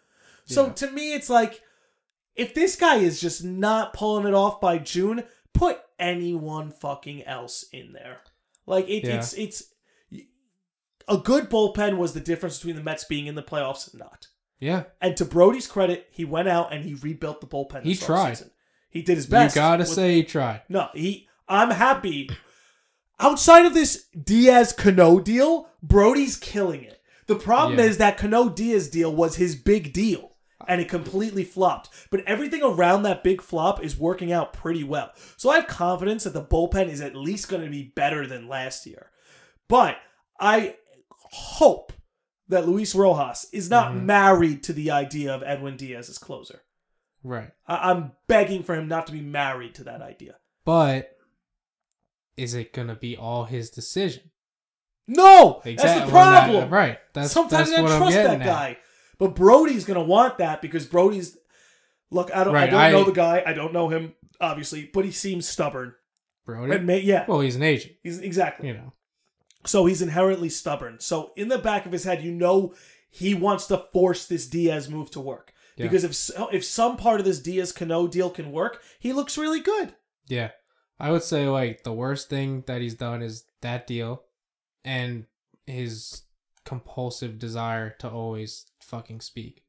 [0.45, 0.73] So Yeah.
[0.73, 1.61] to me, it's like
[2.35, 5.23] if this guy is just not pulling it off by June,
[5.53, 8.21] put anyone fucking else in there.
[8.65, 9.17] Like it, Yeah.
[9.17, 9.63] it's it's
[11.07, 14.27] a good bullpen was the difference between the Mets being in the playoffs and not.
[14.59, 14.83] Yeah.
[15.01, 17.83] And to Brodie's credit, he went out and he rebuilt the bullpen.
[17.83, 18.33] He tried.
[18.33, 18.49] offseason.
[18.89, 19.55] He did his best.
[19.55, 20.61] you gotta with- say he tried.
[20.69, 20.89] no.
[20.93, 21.27] He.
[21.47, 22.29] I'm happy.
[23.19, 27.01] Outside of this Diaz Cano deal, Brodie's killing it.
[27.27, 27.85] The problem Yeah.
[27.85, 30.31] is that Cano Diaz deal was his big deal,
[30.67, 31.89] and it completely flopped.
[32.11, 35.11] But everything around that big flop is working out pretty well.
[35.37, 38.47] So I have confidence that the bullpen is at least going to be better than
[38.47, 39.09] last year.
[39.67, 39.97] But
[40.39, 40.75] I
[41.19, 41.93] hope
[42.49, 44.03] that Luis Rojas is not Mhm.
[44.03, 46.61] married to the idea of Edwin Diaz as closer.
[47.23, 47.51] Right.
[47.67, 50.35] I- I'm begging for him not to be married to that idea.
[50.65, 51.15] But
[52.37, 54.31] is it gonna be all his decision?
[55.07, 56.69] No, that's the Well, problem.
[56.69, 56.99] right.
[57.13, 58.45] That's Sometimes that's I what don't I'm trust that getting at.
[58.45, 58.77] guy,
[59.17, 61.37] but Brodie's gonna want that because Brodie's.
[62.11, 62.55] Look, I don't.
[62.55, 63.43] I don't I- know the guy.
[63.45, 65.95] I don't know him obviously, but he seems stubborn.
[66.45, 66.79] Brodie.
[66.79, 67.95] May, yeah, well, he's an agent.
[68.03, 68.67] he's exactly.
[68.69, 68.93] You know.
[69.65, 70.99] So he's inherently stubborn.
[70.99, 72.73] So in the back of his head, you know
[73.09, 75.85] he wants to force this Diaz move to work Yeah.
[75.87, 79.59] because if if some part of this Diaz Cano deal can work, he looks really
[79.59, 79.93] good.
[80.27, 80.51] Yeah.
[80.99, 84.23] I would say like the worst thing that he's done is that deal
[84.85, 85.25] and
[85.65, 86.23] his
[86.65, 89.63] compulsive desire to always fucking speak.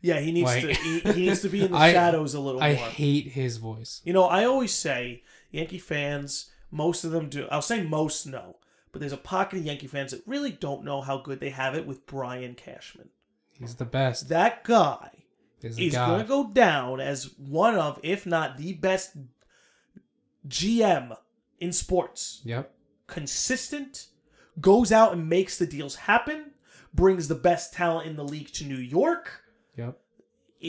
[0.00, 0.74] Yeah, he needs Like- to.
[0.74, 2.86] He, he needs to be in the I- shadows a little I more.
[2.86, 4.00] I hate his voice.
[4.04, 7.46] You know, I always say Yankee fans, most of them do.
[7.50, 8.56] I'll say most no,
[8.92, 11.74] but there's a pocket of Yankee fans that really don't know how good they have
[11.74, 13.08] it with Brian Cashman.
[13.58, 14.28] He's the best.
[14.28, 15.10] That guy
[15.62, 19.16] is going to go down as one of, if not the best
[20.46, 21.16] GM
[21.58, 22.40] in sports.
[22.44, 22.72] Yep.
[23.06, 24.06] Consistent,
[24.60, 26.52] goes out and makes the deals happen,
[26.92, 29.42] brings the best talent in the league to New York.
[29.76, 29.98] Yep.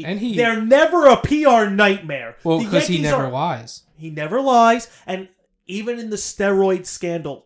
[0.03, 2.38] And he- they're never a PR nightmare.
[2.43, 3.84] Well, because he never are- lies.
[3.95, 5.30] He never lies, and
[5.67, 7.45] even in the steroid scandal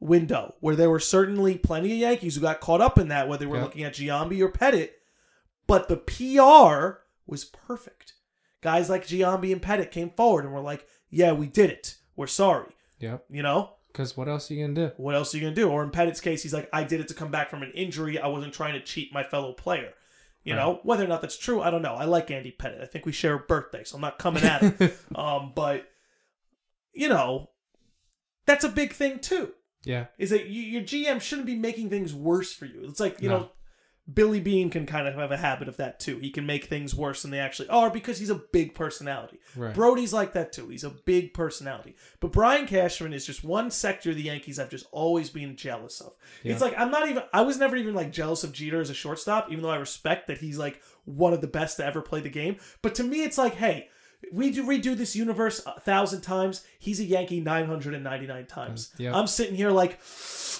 [0.00, 3.48] window, where there were certainly plenty of Yankees who got caught up in that, whether
[3.48, 3.62] we're Yeah.
[3.64, 4.90] looking at Giambi or Pettitte,
[5.66, 8.14] but the PR was perfect.
[8.60, 11.96] Guys like Giambi and Pettitte came forward and were like, "Yeah, we did it.
[12.16, 13.18] We're sorry." Yeah.
[13.30, 14.94] You know Because what else are you gonna do?
[14.96, 15.68] what else are you gonna do?
[15.70, 18.18] Or in Pettitte's case, he's like, "I did it to come back from an injury.
[18.18, 19.92] I wasn't trying to cheat my fellow player."
[20.44, 20.60] You Right.
[20.62, 21.94] know, whether or not that's true, I don't know.
[21.94, 22.80] I like Andy Pettitte.
[22.82, 24.90] I think we share a birthday, so I'm not coming at him.
[25.14, 25.88] Um, but
[26.92, 27.50] you know,
[28.46, 29.52] that's a big thing too.
[29.88, 30.06] Yeah.
[30.18, 32.84] Is that you, your GM shouldn't be making things worse for you?
[32.84, 33.38] It's like you No.
[33.38, 33.50] know,
[34.12, 36.18] Billy Beane can kind of have a habit of that too.
[36.18, 39.38] He can make things worse than they actually are because he's a big personality.
[39.56, 39.74] Right.
[39.74, 40.68] Brodie's like that too.
[40.68, 41.94] He's a big personality.
[42.20, 46.00] But Brian Cashman is just one sector of the Yankees I've just always been jealous
[46.02, 46.14] of.
[46.44, 48.94] It's like I'm not even I was never even like jealous of Jeter as a
[48.94, 52.20] shortstop, even though I respect that he's like one of the best to ever play
[52.20, 52.56] the game.
[52.82, 53.88] But to me it's like, hey,
[54.32, 56.64] we do redo this universe a thousand times.
[56.78, 58.92] He's a Yankee 999 times.
[58.98, 59.14] Yep.
[59.14, 59.98] I'm sitting here like,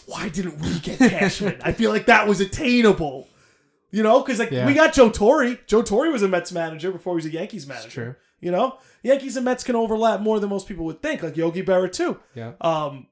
[0.07, 1.61] why didn't we get Cashman?
[1.63, 3.29] I feel like that was attainable.
[3.91, 4.67] You know, because like Yeah.
[4.67, 5.57] we got Joe Torre.
[5.67, 7.89] Joe Torre was a Mets manager before he was a Yankees manager.
[7.91, 8.15] true.
[8.41, 11.63] You know, Yankees and Mets can overlap more than most people would think, like Yogi
[11.63, 12.21] Berra too.
[12.35, 12.53] Yeah.
[12.61, 13.07] Um,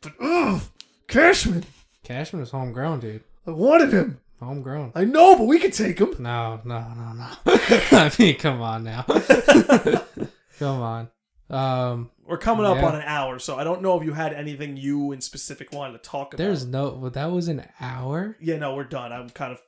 [0.00, 0.62] but ugh,
[1.08, 1.64] Cashman,
[2.02, 3.22] Cashman is homegrown, dude.
[3.46, 4.20] I wanted him.
[4.44, 4.92] Homegrown.
[4.94, 6.14] I know, but we could take him.
[6.18, 7.28] No, no, no, no.
[7.46, 9.02] I mean, come on now.
[10.58, 11.08] come on.
[11.50, 12.86] Um, We're coming up Yeah.
[12.86, 15.92] on an hour, so I don't know if you had anything you in specific wanted
[16.02, 16.42] to talk about.
[16.42, 16.90] there's no.
[17.00, 18.36] Well, that was an hour.
[18.40, 19.12] yeah, no, we're done.
[19.12, 19.60] I'm kind of,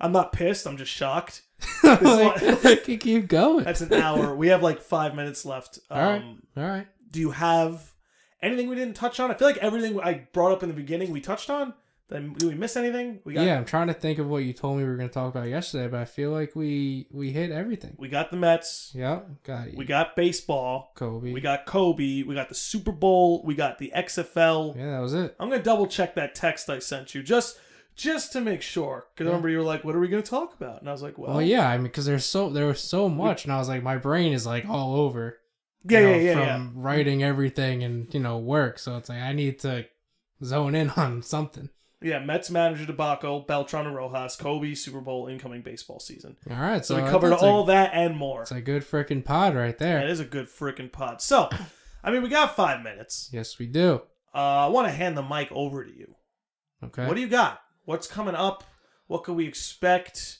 [0.00, 0.66] I'm not pissed.
[0.66, 1.42] I'm just shocked.
[1.80, 3.64] one- like, I could keep going.
[3.64, 4.34] That's an hour.
[4.36, 5.78] We have like five minutes left.
[5.90, 6.24] Um, All right.
[6.56, 6.86] All right.
[7.10, 7.92] Do you have
[8.42, 9.30] anything we didn't touch on?
[9.30, 11.74] I feel like everything I brought up in the beginning we touched on.
[12.08, 13.20] Then did we miss anything?
[13.24, 15.08] We got Yeah, I'm trying to think of what you told me we were going
[15.08, 17.96] to talk about yesterday, but I feel like we we hit everything.
[17.98, 18.92] we got the Mets.
[18.94, 19.42] Yep.
[19.42, 19.78] Got you.
[19.78, 20.92] We got baseball.
[20.94, 21.32] Kobe.
[21.32, 22.22] We got Kobe.
[22.22, 23.42] We got the Super Bowl.
[23.44, 24.76] We got the XFL.
[24.76, 25.34] Yeah, that was it.
[25.40, 27.58] I'm gonna double check that text I sent you just
[27.96, 29.06] just to make sure.
[29.12, 31.02] Because I remember you were like, "What are we gonna talk about?" And I was
[31.02, 31.68] like, "Well, Well, yeah.
[31.68, 34.32] I mean, because there's so there was so much, and I was like, my brain
[34.32, 35.38] is like all over.
[35.88, 39.08] yeah, you know, yeah, yeah, From yeah." writing everything and you know work, so it's
[39.08, 39.86] like I need to
[40.44, 41.70] zone in on something.
[42.02, 46.36] Yeah, Mets manager debacle, Beltran and Rojas, Kobe, Super Bowl, incoming baseball season.
[46.50, 48.42] All right, So, so we covered all A, that and more.
[48.42, 50.00] it's a good freaking pod right there.
[50.00, 51.22] That is a good freaking pod.
[51.22, 51.48] So,
[52.04, 53.30] I mean, we got five minutes.
[53.32, 54.02] Yes, we do.
[54.34, 56.14] Uh, I want to hand the mic over to you.
[56.84, 57.06] Okay.
[57.06, 57.62] What do you got?
[57.86, 58.62] What's coming up?
[59.06, 60.38] What can we expect?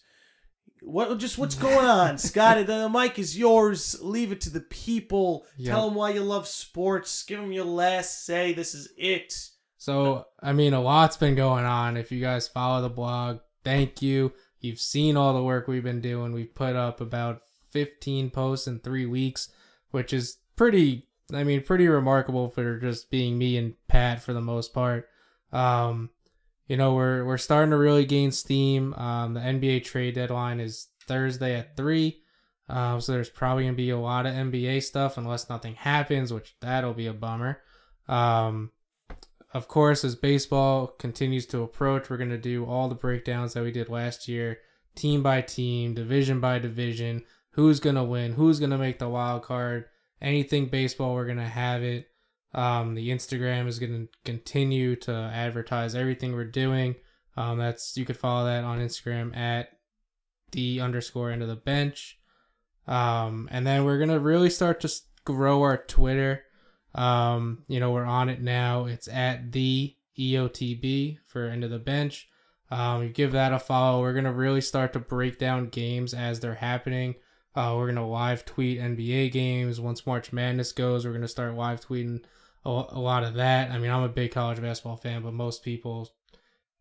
[0.83, 2.59] What just what's going on, Scott?
[2.59, 3.97] The, the mic is yours.
[4.03, 5.47] Leave it to the people.
[5.57, 5.73] Yep.
[5.75, 7.23] Tell them why you love sports.
[7.23, 8.53] Give them your last say.
[8.53, 9.33] This is it.
[9.79, 11.97] So, I mean, a lot's been going on.
[11.97, 14.33] If you guys follow the blog, thank you.
[14.61, 16.33] You've seen all the work we've been doing.
[16.33, 19.51] We've put up about 15 posts in three weeks,
[19.91, 24.41] which is pretty, I mean, pretty remarkable for just being me and Pat for the
[24.41, 25.09] most part.
[25.53, 26.11] Um,
[26.67, 28.95] you know, we're, we're starting to really gain steam.
[28.95, 32.21] Um, the NBA trade deadline is Thursday at 3.
[32.69, 36.33] Um, so there's probably going to be a lot of NBA stuff unless nothing happens,
[36.33, 37.61] which that'll be a bummer.
[38.09, 38.73] Um,
[39.57, 43.63] of course, as baseball continues to approach, we're going to do all the breakdowns that
[43.63, 44.59] we did last year,
[44.95, 49.09] team by team, division by division, who's going to win, who's going to make the
[49.09, 49.87] wild card,
[50.21, 52.09] anything baseball, we're going to have it.
[52.55, 56.97] Um, the Instagram is going to continue to advertise everything we're doing.
[57.37, 59.69] Um, that's you could follow that on Instagram at
[60.53, 62.19] the underscore end of the bench.
[62.87, 64.91] Um, and then we're gonna really start to
[65.25, 66.45] grow our Twitter.
[66.97, 68.87] Um, you know, we're on it now.
[68.87, 72.29] It's at the EOTB for end of the bench.
[72.71, 74.01] Um, you give that a follow.
[74.01, 77.15] We're gonna really start to break down games as they're happening.
[77.55, 81.07] Uh, we're gonna live tweet NBA games once March Madness goes.
[81.07, 82.25] We're gonna start live tweeting
[82.65, 83.71] a, a lot of that.
[83.71, 86.11] I mean, I'm a big college basketball fan, but most people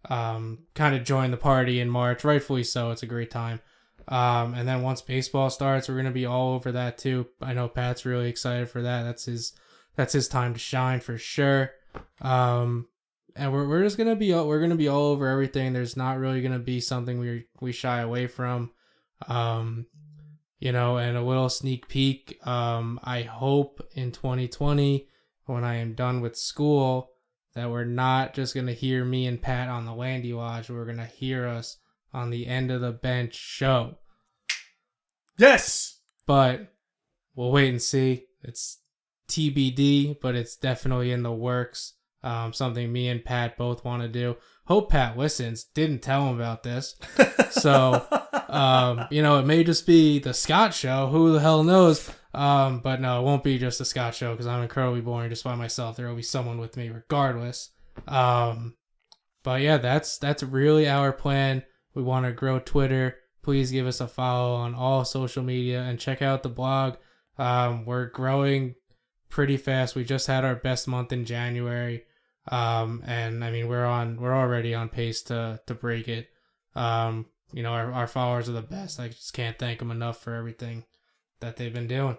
[0.10, 2.92] um, kind of join the party in March, rightfully so.
[2.92, 3.60] It's a great time.
[4.08, 7.28] Um, and then once baseball starts, we're gonna be all over that too.
[7.42, 9.04] I know Pat's really excited for that.
[9.04, 9.54] That's his
[9.96, 11.72] that's his time to shine for sure.
[12.22, 12.88] Um,
[13.36, 15.74] and we're we're just gonna be we're gonna be all over everything.
[15.74, 18.72] There's not really gonna be something we we shy away from.
[19.28, 19.88] Um,
[20.60, 22.40] you know, and a little sneak peek.
[22.48, 25.08] Um, I hope in 2020
[25.46, 27.12] when I am done with school
[27.54, 30.70] that we're not just gonna hear me and Pat on the Landi Lodge.
[30.70, 31.78] We're gonna hear us
[32.14, 33.98] on the end of the bench show.
[35.38, 36.00] Yes.
[36.26, 36.74] But
[37.36, 38.26] we'll wait and see.
[38.44, 38.80] It's
[39.28, 41.94] TBD, but it's definitely in the works.
[42.24, 44.38] Um, something me and Pat both want to do.
[44.66, 45.64] Hope Pat listens.
[45.64, 46.96] Didn't tell him about this.
[47.52, 48.06] So,
[48.50, 51.08] um, you know, it may just be the Scott show.
[51.08, 52.12] Who the hell knows?
[52.34, 55.46] Um, but no, it won't be just the Scott show because I'm incredibly boring just
[55.46, 55.96] by myself.
[55.96, 57.72] There will be someone with me regardless.
[58.10, 58.76] Um,
[59.42, 61.64] but yeah, that's that's really our plan.
[61.94, 63.20] We want to grow Twitter.
[63.42, 66.96] Please give us a follow on all social media and check out the blog.
[67.38, 68.76] Um, we're growing
[69.30, 69.96] pretty fast.
[69.96, 72.04] We just had our best month in January.
[72.52, 76.30] Um, and I mean, we're on, we're already on pace to, to break it.
[76.76, 79.00] Um, you know, our, our followers are the best.
[79.00, 80.84] I just can't thank them enough for everything
[81.40, 82.18] that they've been doing.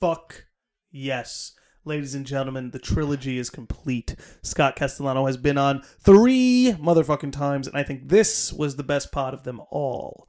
[0.00, 0.46] Fuck
[0.90, 1.52] yes.
[1.84, 4.14] Ladies and gentlemen, the trilogy is complete.
[4.42, 9.10] Scott Castellano has been on three motherfucking times, and I think this was the best
[9.10, 10.28] pod of them all.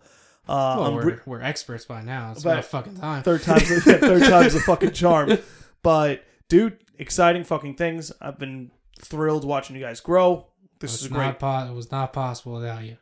[0.49, 2.31] Uh, Well, we're, re- we're experts by now.
[2.31, 3.23] It's about fucking time.
[3.23, 5.37] third time's yeah, third time's the fucking charm.
[5.83, 8.11] But dude, exciting fucking things.
[8.19, 10.47] I've been thrilled watching you guys grow.
[10.79, 11.37] This It's is great.
[11.39, 12.93] po- it was not possible without you.
[12.93, 12.97] I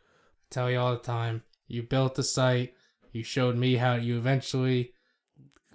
[0.49, 1.43] tell you all the time.
[1.67, 2.73] You built the site.
[3.13, 4.93] You showed me how you eventually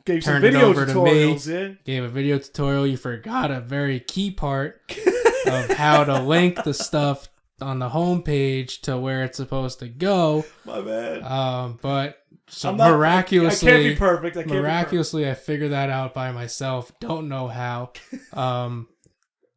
[0.04, 1.10] Gave some turned it over to me.
[1.34, 1.78] tutorials in.
[1.84, 2.86] gave a video tutorial.
[2.86, 4.80] You forgot a very key part
[5.46, 7.28] of how to link the stuff
[7.62, 10.44] on the homepage to where it's supposed to go.
[10.64, 11.22] My bad.
[11.22, 14.36] Um, but so not- miraculously, I can't be perfect.
[14.36, 16.92] I can't miraculously, I figured that out by myself.
[17.00, 17.92] Don't know how.
[18.34, 18.88] Um,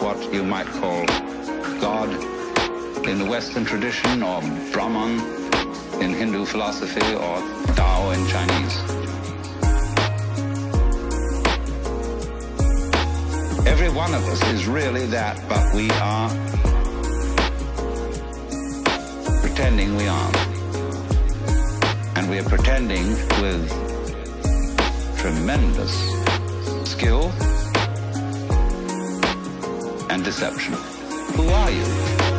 [0.00, 1.04] What you might call
[1.82, 2.08] God
[3.06, 4.40] in the Western tradition, or
[4.72, 5.20] Brahman
[6.00, 7.42] in Hindu philosophy, or
[7.74, 8.99] Tao in Chinese.
[13.70, 16.28] Every one of us is really that, but we are
[19.40, 20.36] pretending we aren't.
[22.16, 23.10] And we are pretending
[23.40, 23.70] with
[25.18, 25.94] tremendous
[26.84, 27.30] skill
[30.10, 30.74] and deception.
[31.36, 32.29] Who are you?